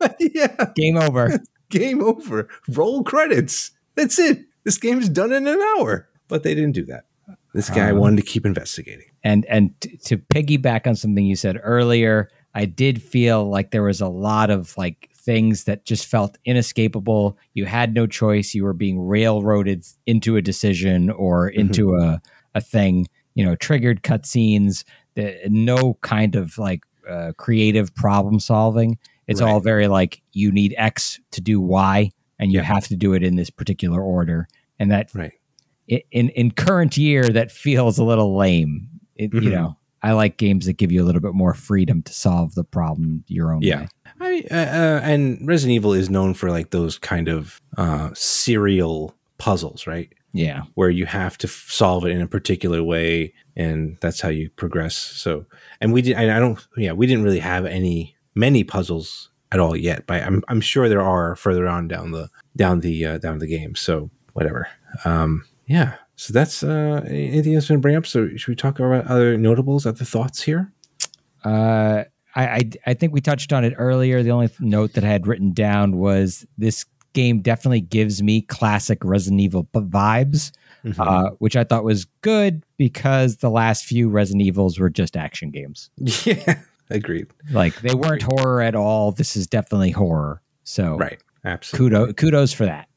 yeah, 0.20 0.66
Game 0.74 0.96
over. 0.96 1.38
game 1.70 2.02
over. 2.02 2.48
Roll 2.68 3.04
credits. 3.04 3.70
That's 3.94 4.18
it. 4.18 4.40
This 4.64 4.76
game's 4.78 5.08
done 5.08 5.32
in 5.32 5.46
an 5.46 5.60
hour. 5.78 6.08
But 6.28 6.42
they 6.42 6.54
didn't 6.54 6.72
do 6.72 6.84
that. 6.86 7.04
This 7.54 7.70
guy 7.70 7.90
Um, 7.90 7.98
wanted 7.98 8.16
to 8.16 8.22
keep 8.22 8.44
investigating. 8.46 9.06
and 9.24 9.44
and 9.46 9.78
t- 9.80 9.96
to 10.04 10.18
piggyback 10.18 10.86
on 10.86 10.94
something 10.96 11.24
you 11.26 11.34
said 11.36 11.58
earlier 11.62 12.28
i 12.54 12.64
did 12.64 13.02
feel 13.02 13.48
like 13.50 13.70
there 13.70 13.82
was 13.82 14.00
a 14.00 14.08
lot 14.08 14.50
of 14.50 14.72
like 14.78 15.09
things 15.24 15.64
that 15.64 15.84
just 15.84 16.06
felt 16.06 16.38
inescapable 16.44 17.36
you 17.54 17.64
had 17.66 17.94
no 17.94 18.06
choice 18.06 18.54
you 18.54 18.64
were 18.64 18.72
being 18.72 18.98
railroaded 18.98 19.84
into 20.06 20.36
a 20.36 20.42
decision 20.42 21.10
or 21.10 21.48
into 21.48 21.94
a, 21.94 22.20
a 22.54 22.60
thing 22.60 23.06
you 23.34 23.44
know 23.44 23.54
triggered 23.56 24.02
cutscenes 24.02 24.84
no 25.48 25.94
kind 26.00 26.34
of 26.34 26.56
like 26.58 26.82
uh, 27.08 27.32
creative 27.36 27.94
problem 27.94 28.40
solving 28.40 28.96
it's 29.26 29.40
all 29.40 29.60
very 29.60 29.86
like 29.88 30.22
you 30.32 30.50
need 30.50 30.74
x 30.78 31.20
to 31.30 31.40
do 31.40 31.60
y 31.60 32.10
and 32.38 32.50
you 32.52 32.58
Yeah. 32.58 32.64
have 32.64 32.86
to 32.88 32.96
do 32.96 33.12
it 33.14 33.22
in 33.22 33.36
this 33.36 33.50
particular 33.50 34.02
order 34.02 34.48
and 34.78 34.90
that 34.90 35.10
Right. 35.14 35.32
in 36.10 36.30
in 36.30 36.50
current 36.52 36.96
year 36.96 37.28
that 37.28 37.50
feels 37.52 37.98
a 37.98 38.04
little 38.04 38.36
lame. 38.36 38.88
It, 39.16 39.34
You 39.34 39.40
Mhm. 39.40 39.52
know, 39.52 39.76
I 40.02 40.12
like 40.12 40.36
games 40.38 40.66
that 40.66 40.74
give 40.74 40.90
you 40.92 41.02
a 41.02 41.06
little 41.06 41.20
bit 41.20 41.34
more 41.34 41.52
freedom 41.54 42.02
to 42.02 42.12
solve 42.12 42.54
the 42.54 42.64
problem 42.64 43.24
your 43.28 43.52
own 43.52 43.62
Yeah. 43.62 43.82
way. 43.82 43.88
I 44.20 44.44
uh, 44.50 44.54
uh, 44.56 45.00
and 45.02 45.46
Resident 45.46 45.74
Evil 45.76 45.92
is 45.92 46.08
known 46.10 46.34
for 46.34 46.50
like 46.50 46.70
those 46.70 46.98
kind 46.98 47.28
of 47.28 47.60
uh, 47.76 48.10
serial 48.14 49.14
puzzles, 49.38 49.86
right? 49.86 50.12
Yeah, 50.32 50.62
Where 50.74 50.90
you 50.90 51.06
have 51.06 51.36
to 51.38 51.48
f- 51.48 51.66
solve 51.68 52.04
it 52.06 52.10
in 52.12 52.20
a 52.20 52.26
particular 52.28 52.84
way, 52.84 53.34
and 53.56 53.96
that's 54.00 54.20
how 54.20 54.28
you 54.28 54.48
progress. 54.50 54.94
So, 54.96 55.44
and 55.80 55.92
we 55.92 56.02
did. 56.02 56.12
And 56.16 56.30
I 56.30 56.38
don't. 56.38 56.64
Yeah, 56.76 56.92
we 56.92 57.06
didn't 57.08 57.24
really 57.24 57.40
have 57.40 57.66
any 57.66 58.14
many 58.36 58.62
puzzles 58.62 59.28
at 59.50 59.58
all 59.58 59.74
yet, 59.76 60.06
but 60.06 60.22
I'm 60.22 60.44
I'm 60.46 60.60
sure 60.60 60.88
there 60.88 61.02
are 61.02 61.34
further 61.34 61.66
on 61.66 61.88
down 61.88 62.12
the 62.12 62.28
down 62.56 62.78
the 62.78 63.04
uh, 63.04 63.18
down 63.18 63.38
the 63.40 63.48
game. 63.48 63.74
So 63.74 64.08
whatever. 64.34 64.68
Um, 65.04 65.44
yeah. 65.66 65.94
So 66.20 66.34
that's 66.34 66.62
uh, 66.62 67.00
anything 67.08 67.54
else 67.54 67.70
you 67.70 67.72
want 67.74 67.78
to 67.80 67.82
bring 67.82 67.96
up. 67.96 68.06
So 68.06 68.28
should 68.36 68.48
we 68.48 68.54
talk 68.54 68.78
about 68.78 69.06
other 69.06 69.38
notables, 69.38 69.86
other 69.86 70.04
thoughts 70.04 70.42
here? 70.42 70.70
uh, 71.46 72.04
I, 72.36 72.44
I 72.46 72.70
I 72.88 72.94
think 72.94 73.14
we 73.14 73.22
touched 73.22 73.54
on 73.54 73.64
it 73.64 73.72
earlier. 73.78 74.22
The 74.22 74.30
only 74.30 74.50
note 74.60 74.92
that 74.92 75.02
I 75.04 75.08
had 75.08 75.26
written 75.26 75.52
down 75.54 75.96
was 75.96 76.46
this 76.58 76.84
game 77.14 77.40
definitely 77.40 77.80
gives 77.80 78.22
me 78.22 78.42
classic 78.42 79.02
Resident 79.02 79.40
Evil 79.40 79.64
vibes, 79.74 80.52
Mhm. 80.84 80.94
uh, 80.98 81.30
which 81.38 81.56
I 81.56 81.64
thought 81.64 81.84
was 81.84 82.04
good 82.20 82.64
because 82.76 83.38
the 83.38 83.50
last 83.50 83.86
few 83.86 84.10
Resident 84.10 84.42
Evils 84.42 84.78
were 84.78 84.90
just 84.90 85.16
action 85.16 85.50
games. 85.50 85.88
yeah. 86.26 86.60
Agreed. 86.90 87.28
Like 87.50 87.80
they 87.80 87.94
weren't 87.94 88.22
horror 88.22 88.60
at 88.60 88.74
all. 88.74 89.10
This 89.12 89.36
is 89.36 89.46
definitely 89.46 89.90
horror. 89.92 90.42
So 90.64 90.96
Right. 90.98 91.18
Absolutely. 91.46 91.88
kudos 91.98 92.14
kudos 92.16 92.52
for 92.52 92.66
that. 92.66 92.88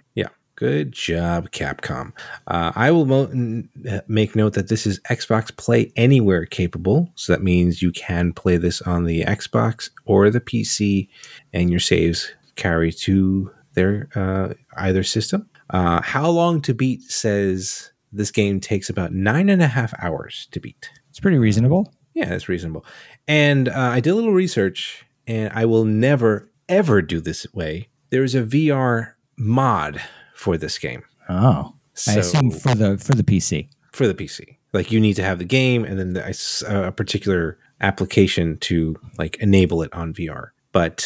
Good 0.55 0.91
job, 0.91 1.49
Capcom. 1.49 2.13
Uh, 2.45 2.71
I 2.75 2.91
will 2.91 3.05
mo- 3.05 3.63
make 4.07 4.35
note 4.35 4.53
that 4.53 4.67
this 4.69 4.85
is 4.85 4.99
Xbox 5.09 5.55
Play 5.55 5.91
Anywhere 5.95 6.45
capable, 6.45 7.11
so 7.15 7.33
that 7.33 7.41
means 7.41 7.81
you 7.81 7.91
can 7.91 8.33
play 8.33 8.57
this 8.57 8.79
on 8.83 9.05
the 9.05 9.21
Xbox 9.23 9.89
or 10.05 10.29
the 10.29 10.39
PC, 10.39 11.09
and 11.53 11.71
your 11.71 11.79
saves 11.79 12.31
carry 12.55 12.91
to 12.91 13.49
their 13.73 14.09
uh, 14.13 14.53
either 14.77 15.01
system. 15.01 15.49
Uh, 15.71 16.01
How 16.03 16.29
long 16.29 16.61
to 16.61 16.73
beat 16.75 17.01
says 17.01 17.91
this 18.11 18.29
game 18.29 18.59
takes 18.59 18.89
about 18.91 19.11
nine 19.11 19.49
and 19.49 19.61
a 19.63 19.67
half 19.67 19.91
hours 19.99 20.47
to 20.51 20.59
beat. 20.59 20.91
It's 21.09 21.19
pretty 21.19 21.39
reasonable. 21.39 21.91
Yeah, 22.13 22.31
it's 22.31 22.47
reasonable. 22.47 22.85
And 23.27 23.69
uh, 23.69 23.73
I 23.75 23.99
did 24.01 24.11
a 24.11 24.15
little 24.15 24.33
research, 24.33 25.03
and 25.25 25.51
I 25.51 25.65
will 25.65 25.83
never 25.85 26.51
ever 26.69 27.01
do 27.01 27.19
this 27.19 27.51
way. 27.53 27.89
There 28.11 28.23
is 28.23 28.35
a 28.35 28.43
VR 28.43 29.13
mod 29.35 29.99
for 30.35 30.57
this 30.57 30.77
game. 30.77 31.03
Oh, 31.29 31.73
So 31.93 32.11
I 32.11 32.15
assume 32.15 32.51
for 32.51 32.75
the 32.75 32.97
for 32.97 33.13
the 33.15 33.23
PC. 33.23 33.69
for 33.91 34.07
the 34.07 34.13
PC, 34.15 34.57
like 34.73 34.91
you 34.91 34.99
need 34.99 35.15
to 35.15 35.23
have 35.23 35.39
the 35.39 35.45
game 35.45 35.85
and 35.85 35.99
then 35.99 36.13
the, 36.13 36.85
a 36.87 36.91
particular 36.91 37.57
application 37.81 38.57
to 38.57 38.95
like 39.17 39.37
enable 39.37 39.83
it 39.83 39.93
on 39.93 40.13
VR. 40.13 40.49
But 40.71 41.05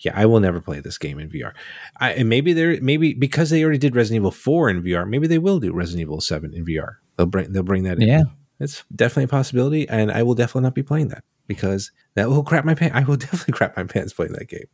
yeah, 0.00 0.12
I 0.14 0.26
will 0.26 0.40
never 0.40 0.60
play 0.60 0.80
this 0.80 0.98
game 0.98 1.18
in 1.18 1.28
VR. 1.30 1.52
I, 2.00 2.12
and 2.12 2.28
maybe 2.28 2.52
they're 2.52 2.80
maybe 2.80 3.14
because 3.14 3.50
they 3.50 3.62
already 3.62 3.78
did 3.78 3.94
Resident 3.96 4.20
Evil 4.22 4.30
Four 4.30 4.68
in 4.68 4.82
VR, 4.82 5.08
maybe 5.08 5.26
they 5.26 5.38
will 5.38 5.60
do 5.60 5.72
Resident 5.72 6.02
Evil 6.02 6.20
Seven 6.20 6.52
in 6.54 6.64
VR. 6.66 6.96
They'll 7.16 7.26
bring 7.26 7.52
they'll 7.52 7.62
bring 7.62 7.84
that 7.84 7.98
in. 7.98 8.08
Yeah, 8.08 8.22
It's 8.60 8.84
definitely 8.94 9.24
a 9.24 9.28
possibility, 9.28 9.88
and 9.88 10.10
I 10.12 10.22
will 10.22 10.34
definitely 10.34 10.62
not 10.62 10.74
be 10.74 10.82
playing 10.82 11.08
that 11.08 11.24
because 11.46 11.92
that 12.14 12.28
will 12.28 12.42
crap 12.42 12.64
my 12.64 12.74
pants. 12.74 12.94
I 12.96 13.04
will 13.04 13.16
definitely 13.26 13.52
crap 13.52 13.76
my 13.76 13.84
pants 13.84 14.12
playing 14.12 14.32
that 14.32 14.48
game. 14.48 14.66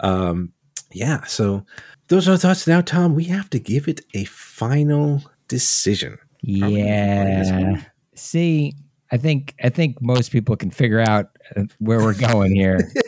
Um, 0.00 0.52
yeah. 0.92 1.24
So 1.24 1.66
those 2.08 2.28
are 2.28 2.32
our 2.32 2.38
thoughts. 2.38 2.66
Now, 2.66 2.80
Tom, 2.80 3.14
we 3.14 3.24
have 3.24 3.50
to 3.50 3.58
give 3.58 3.88
it 3.88 4.02
a 4.14 4.24
final 4.24 5.22
decision. 5.48 6.18
we 6.42 6.60
gonna 6.60 6.72
play 6.72 7.36
this 7.38 7.48
yeah. 7.48 7.82
See, 8.14 8.74
I 9.10 9.16
think 9.16 9.54
I 9.62 9.68
think 9.68 10.00
most 10.00 10.30
people 10.30 10.56
can 10.56 10.70
figure 10.70 11.00
out 11.00 11.30
uh, 11.56 11.64
where 11.78 12.00
we're 12.00 12.18
going 12.18 12.54
here. 12.54 12.78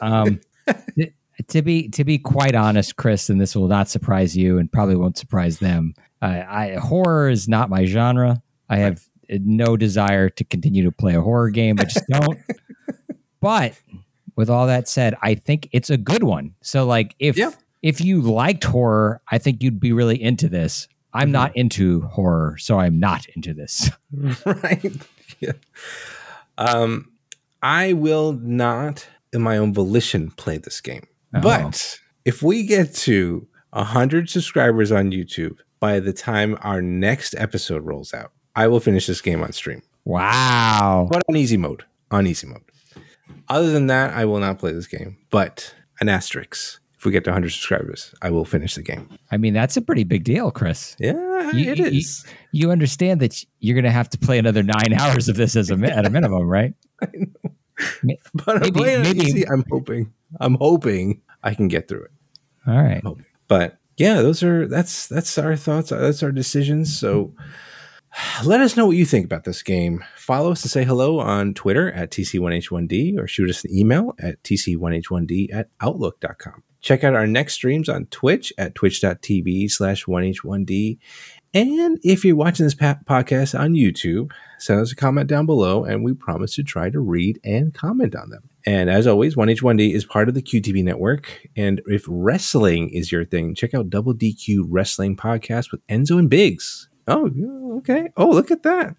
Um, 0.00 0.40
to 1.48 1.60
be 1.60 1.88
to 1.90 2.04
be 2.04 2.18
quite 2.18 2.54
honest, 2.54 2.96
Chris, 2.96 3.28
and 3.28 3.38
this 3.38 3.54
will 3.54 3.68
not 3.68 3.88
surprise 3.88 4.34
you, 4.34 4.58
and 4.58 4.70
probably 4.72 4.96
won't 4.96 5.18
surprise 5.18 5.58
them. 5.58 5.94
Uh, 6.22 6.42
I 6.48 6.74
horror 6.76 7.28
is 7.28 7.48
not 7.48 7.68
my 7.68 7.84
genre. 7.84 8.42
I 8.70 8.78
have 8.78 9.06
no 9.28 9.76
desire 9.76 10.30
to 10.30 10.44
continue 10.44 10.84
to 10.84 10.92
play 10.92 11.14
a 11.14 11.20
horror 11.20 11.50
game. 11.50 11.76
I 11.78 11.84
just 11.84 12.06
don't. 12.08 12.38
but 13.40 13.78
with 14.36 14.50
all 14.50 14.66
that 14.66 14.88
said, 14.88 15.16
I 15.22 15.34
think 15.34 15.68
it's 15.72 15.90
a 15.90 15.96
good 15.96 16.22
one. 16.22 16.54
So, 16.62 16.86
like, 16.86 17.14
if 17.18 17.36
yeah. 17.36 17.50
If 17.84 18.00
you 18.00 18.22
liked 18.22 18.64
horror, 18.64 19.20
I 19.30 19.36
think 19.36 19.62
you'd 19.62 19.78
be 19.78 19.92
really 19.92 20.20
into 20.20 20.48
this. 20.48 20.88
I'm 21.12 21.26
mm-hmm. 21.26 21.32
not 21.32 21.54
into 21.54 22.00
horror, 22.00 22.56
so 22.58 22.80
I'm 22.80 22.98
not 22.98 23.26
into 23.36 23.52
this. 23.52 23.90
right. 24.46 24.92
Yeah. 25.38 25.52
Um, 26.56 27.12
I 27.62 27.92
will 27.92 28.32
not, 28.32 29.06
in 29.34 29.42
my 29.42 29.58
own 29.58 29.74
volition, 29.74 30.30
play 30.30 30.56
this 30.56 30.80
game. 30.80 31.06
Oh. 31.34 31.42
But 31.42 32.00
if 32.24 32.42
we 32.42 32.62
get 32.62 32.94
to 32.94 33.46
100 33.72 34.30
subscribers 34.30 34.90
on 34.90 35.10
YouTube 35.10 35.58
by 35.78 36.00
the 36.00 36.14
time 36.14 36.56
our 36.62 36.80
next 36.80 37.34
episode 37.36 37.84
rolls 37.84 38.14
out, 38.14 38.32
I 38.56 38.66
will 38.66 38.80
finish 38.80 39.06
this 39.06 39.20
game 39.20 39.42
on 39.42 39.52
stream. 39.52 39.82
Wow. 40.06 41.06
But 41.10 41.22
on 41.28 41.36
easy 41.36 41.58
mode. 41.58 41.84
On 42.10 42.26
easy 42.26 42.46
mode. 42.46 42.62
Other 43.50 43.72
than 43.72 43.88
that, 43.88 44.14
I 44.14 44.24
will 44.24 44.38
not 44.38 44.58
play 44.58 44.72
this 44.72 44.86
game. 44.86 45.18
But 45.28 45.74
an 46.00 46.08
asterisk 46.08 46.80
if 47.04 47.06
we 47.06 47.12
get 47.12 47.22
to 47.24 47.30
100 47.30 47.50
subscribers, 47.50 48.14
I 48.22 48.30
will 48.30 48.46
finish 48.46 48.76
the 48.76 48.82
game. 48.82 49.10
I 49.30 49.36
mean, 49.36 49.52
that's 49.52 49.76
a 49.76 49.82
pretty 49.82 50.04
big 50.04 50.24
deal, 50.24 50.50
Chris. 50.50 50.96
Yeah, 50.98 51.50
you, 51.50 51.70
it 51.70 51.78
is. 51.78 52.24
You, 52.50 52.68
you, 52.68 52.70
understand 52.70 53.20
that 53.20 53.44
you're 53.60 53.74
going 53.74 53.84
to 53.84 53.90
have 53.90 54.08
to 54.08 54.18
play 54.18 54.38
another 54.38 54.62
nine 54.62 54.94
hours 54.98 55.28
of 55.28 55.36
this 55.36 55.54
as 55.54 55.70
a 55.70 55.74
at 55.74 56.06
a 56.06 56.10
minimum, 56.10 56.48
right? 56.48 56.72
I 57.02 57.08
know. 57.12 58.14
But 58.32 58.62
maybe, 58.62 58.94
I'm, 58.94 59.02
maybe, 59.02 59.46
I'm 59.46 59.64
hoping. 59.70 60.14
I'm 60.40 60.54
hoping 60.54 61.20
I 61.42 61.52
can 61.52 61.68
get 61.68 61.88
through 61.88 62.04
it. 62.04 62.10
All 62.66 62.82
right. 62.82 63.04
But 63.48 63.76
yeah, 63.98 64.22
those 64.22 64.42
are 64.42 64.66
that's 64.66 65.06
that's 65.06 65.36
our 65.36 65.56
thoughts. 65.56 65.92
Uh, 65.92 65.98
that's 65.98 66.22
our 66.22 66.32
decisions. 66.32 66.98
So 66.98 67.34
let 68.44 68.62
us 68.62 68.78
know 68.78 68.86
what 68.86 68.96
you 68.96 69.04
think 69.04 69.26
about 69.26 69.44
this 69.44 69.62
game. 69.62 70.02
Follow 70.16 70.52
us 70.52 70.62
and 70.62 70.70
say 70.70 70.84
hello 70.84 71.18
on 71.18 71.52
Twitter 71.52 71.92
at 71.92 72.10
TC1H1D 72.10 73.18
or 73.18 73.26
shoot 73.26 73.50
us 73.50 73.62
an 73.62 73.76
email 73.76 74.14
at 74.20 74.42
TC1H1D 74.42 75.52
at 75.52 75.68
Outlook.com. 75.82 76.62
Check 76.84 77.02
out 77.02 77.14
our 77.14 77.26
next 77.26 77.54
streams 77.54 77.88
on 77.88 78.04
Twitch 78.10 78.52
at 78.58 78.74
twitch.tv 78.74 79.70
slash 79.70 80.04
1H1D. 80.04 80.98
And 81.54 81.98
if 82.02 82.26
you're 82.26 82.36
watching 82.36 82.66
this 82.66 82.74
podcast 82.74 83.58
on 83.58 83.72
YouTube, 83.72 84.32
send 84.58 84.82
us 84.82 84.92
a 84.92 84.94
comment 84.94 85.26
down 85.26 85.46
below 85.46 85.84
and 85.84 86.04
we 86.04 86.12
promise 86.12 86.54
to 86.56 86.62
try 86.62 86.90
to 86.90 87.00
read 87.00 87.40
and 87.42 87.72
comment 87.72 88.14
on 88.14 88.28
them. 88.28 88.50
And 88.66 88.90
as 88.90 89.06
always, 89.06 89.34
1H1D 89.34 89.94
is 89.94 90.04
part 90.04 90.28
of 90.28 90.34
the 90.34 90.42
QTV 90.42 90.84
network. 90.84 91.48
And 91.56 91.80
if 91.86 92.04
wrestling 92.06 92.90
is 92.90 93.10
your 93.10 93.24
thing, 93.24 93.54
check 93.54 93.72
out 93.72 93.88
Double 93.88 94.12
DQ 94.12 94.66
Wrestling 94.68 95.16
Podcast 95.16 95.72
with 95.72 95.86
Enzo 95.86 96.18
and 96.18 96.28
Biggs. 96.28 96.90
Oh, 97.08 97.30
okay. 97.78 98.10
Oh, 98.18 98.28
look 98.28 98.50
at 98.50 98.62
that. 98.64 98.94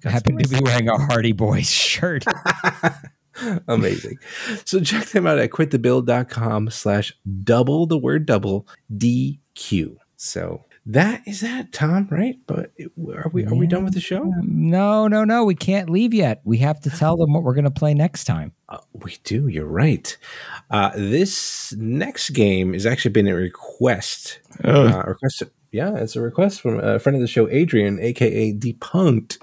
Got 0.00 0.12
Happen 0.14 0.38
to 0.38 0.48
be 0.48 0.58
wearing 0.64 0.88
a 0.88 0.98
Hardy 0.98 1.30
Boys 1.30 1.70
shirt. 1.70 2.24
Amazing. 3.68 4.18
So 4.64 4.80
check 4.80 5.06
them 5.06 5.26
out 5.26 5.38
at 5.38 5.50
quitthebuild.com 5.50 6.70
slash 6.70 7.16
double 7.42 7.86
the 7.86 7.98
word 7.98 8.26
double 8.26 8.66
DQ. 8.92 9.96
So 10.16 10.64
that 10.86 11.22
is 11.26 11.40
that, 11.40 11.72
Tom, 11.72 12.08
right? 12.10 12.36
But 12.46 12.72
are 13.14 13.30
we 13.32 13.46
are 13.46 13.54
we 13.54 13.66
done 13.66 13.84
with 13.84 13.94
the 13.94 14.00
show? 14.00 14.30
No, 14.42 15.08
no, 15.08 15.24
no. 15.24 15.44
We 15.44 15.54
can't 15.54 15.88
leave 15.88 16.12
yet. 16.12 16.42
We 16.44 16.58
have 16.58 16.80
to 16.80 16.90
tell 16.90 17.16
them 17.16 17.32
what 17.32 17.42
we're 17.42 17.54
going 17.54 17.64
to 17.64 17.70
play 17.70 17.94
next 17.94 18.24
time. 18.24 18.52
Uh, 18.68 18.78
we 18.92 19.16
do. 19.24 19.48
You're 19.48 19.66
right. 19.66 20.16
Uh, 20.70 20.90
this 20.94 21.72
next 21.78 22.30
game 22.30 22.74
has 22.74 22.84
actually 22.84 23.12
been 23.12 23.28
a 23.28 23.34
request. 23.34 24.40
Uh, 24.62 25.02
request. 25.06 25.44
Yeah, 25.72 25.96
it's 25.96 26.16
a 26.16 26.20
request 26.20 26.60
from 26.60 26.78
a 26.78 26.98
friend 26.98 27.16
of 27.16 27.22
the 27.22 27.28
show, 27.28 27.48
Adrian, 27.48 27.98
aka 27.98 28.52
Depunked. 28.52 29.38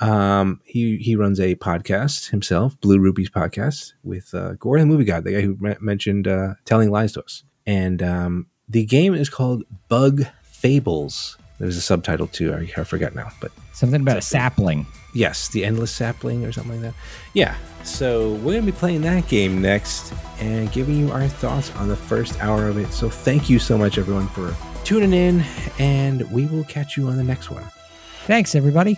Um, 0.00 0.60
he 0.64 0.96
he 0.96 1.14
runs 1.14 1.38
a 1.38 1.54
podcast 1.56 2.30
himself, 2.30 2.80
Blue 2.80 2.98
Rubies 2.98 3.30
podcast, 3.30 3.92
with 4.02 4.34
uh, 4.34 4.54
Gore 4.54 4.78
the 4.78 4.86
Movie 4.86 5.04
Guy, 5.04 5.20
the 5.20 5.32
guy 5.32 5.40
who 5.42 5.56
mentioned 5.80 6.26
uh, 6.26 6.54
telling 6.64 6.90
lies 6.90 7.12
to 7.12 7.22
us. 7.22 7.44
And 7.66 8.02
um, 8.02 8.46
the 8.68 8.84
game 8.84 9.14
is 9.14 9.28
called 9.28 9.64
Bug 9.88 10.24
Fables. 10.42 11.36
There's 11.58 11.76
a 11.76 11.82
subtitle 11.82 12.26
too. 12.26 12.54
I, 12.54 12.80
I 12.80 12.84
forget 12.84 13.14
now, 13.14 13.30
but 13.40 13.52
something 13.72 14.00
about 14.00 14.16
a 14.16 14.22
sapling. 14.22 14.86
Yes, 15.12 15.48
the 15.48 15.64
endless 15.64 15.90
sapling 15.90 16.44
or 16.44 16.52
something 16.52 16.80
like 16.80 16.92
that. 16.92 16.94
Yeah. 17.34 17.56
So 17.84 18.34
we're 18.36 18.54
gonna 18.54 18.66
be 18.66 18.72
playing 18.72 19.02
that 19.02 19.28
game 19.28 19.60
next 19.60 20.14
and 20.38 20.72
giving 20.72 20.96
you 20.96 21.12
our 21.12 21.28
thoughts 21.28 21.74
on 21.76 21.88
the 21.88 21.96
first 21.96 22.42
hour 22.42 22.68
of 22.68 22.78
it. 22.78 22.92
So 22.92 23.10
thank 23.10 23.50
you 23.50 23.58
so 23.58 23.76
much, 23.76 23.98
everyone, 23.98 24.28
for 24.28 24.54
tuning 24.84 25.12
in, 25.12 25.44
and 25.78 26.30
we 26.30 26.46
will 26.46 26.64
catch 26.64 26.96
you 26.96 27.08
on 27.08 27.16
the 27.16 27.24
next 27.24 27.50
one. 27.50 27.64
Thanks, 28.26 28.54
everybody. 28.54 28.96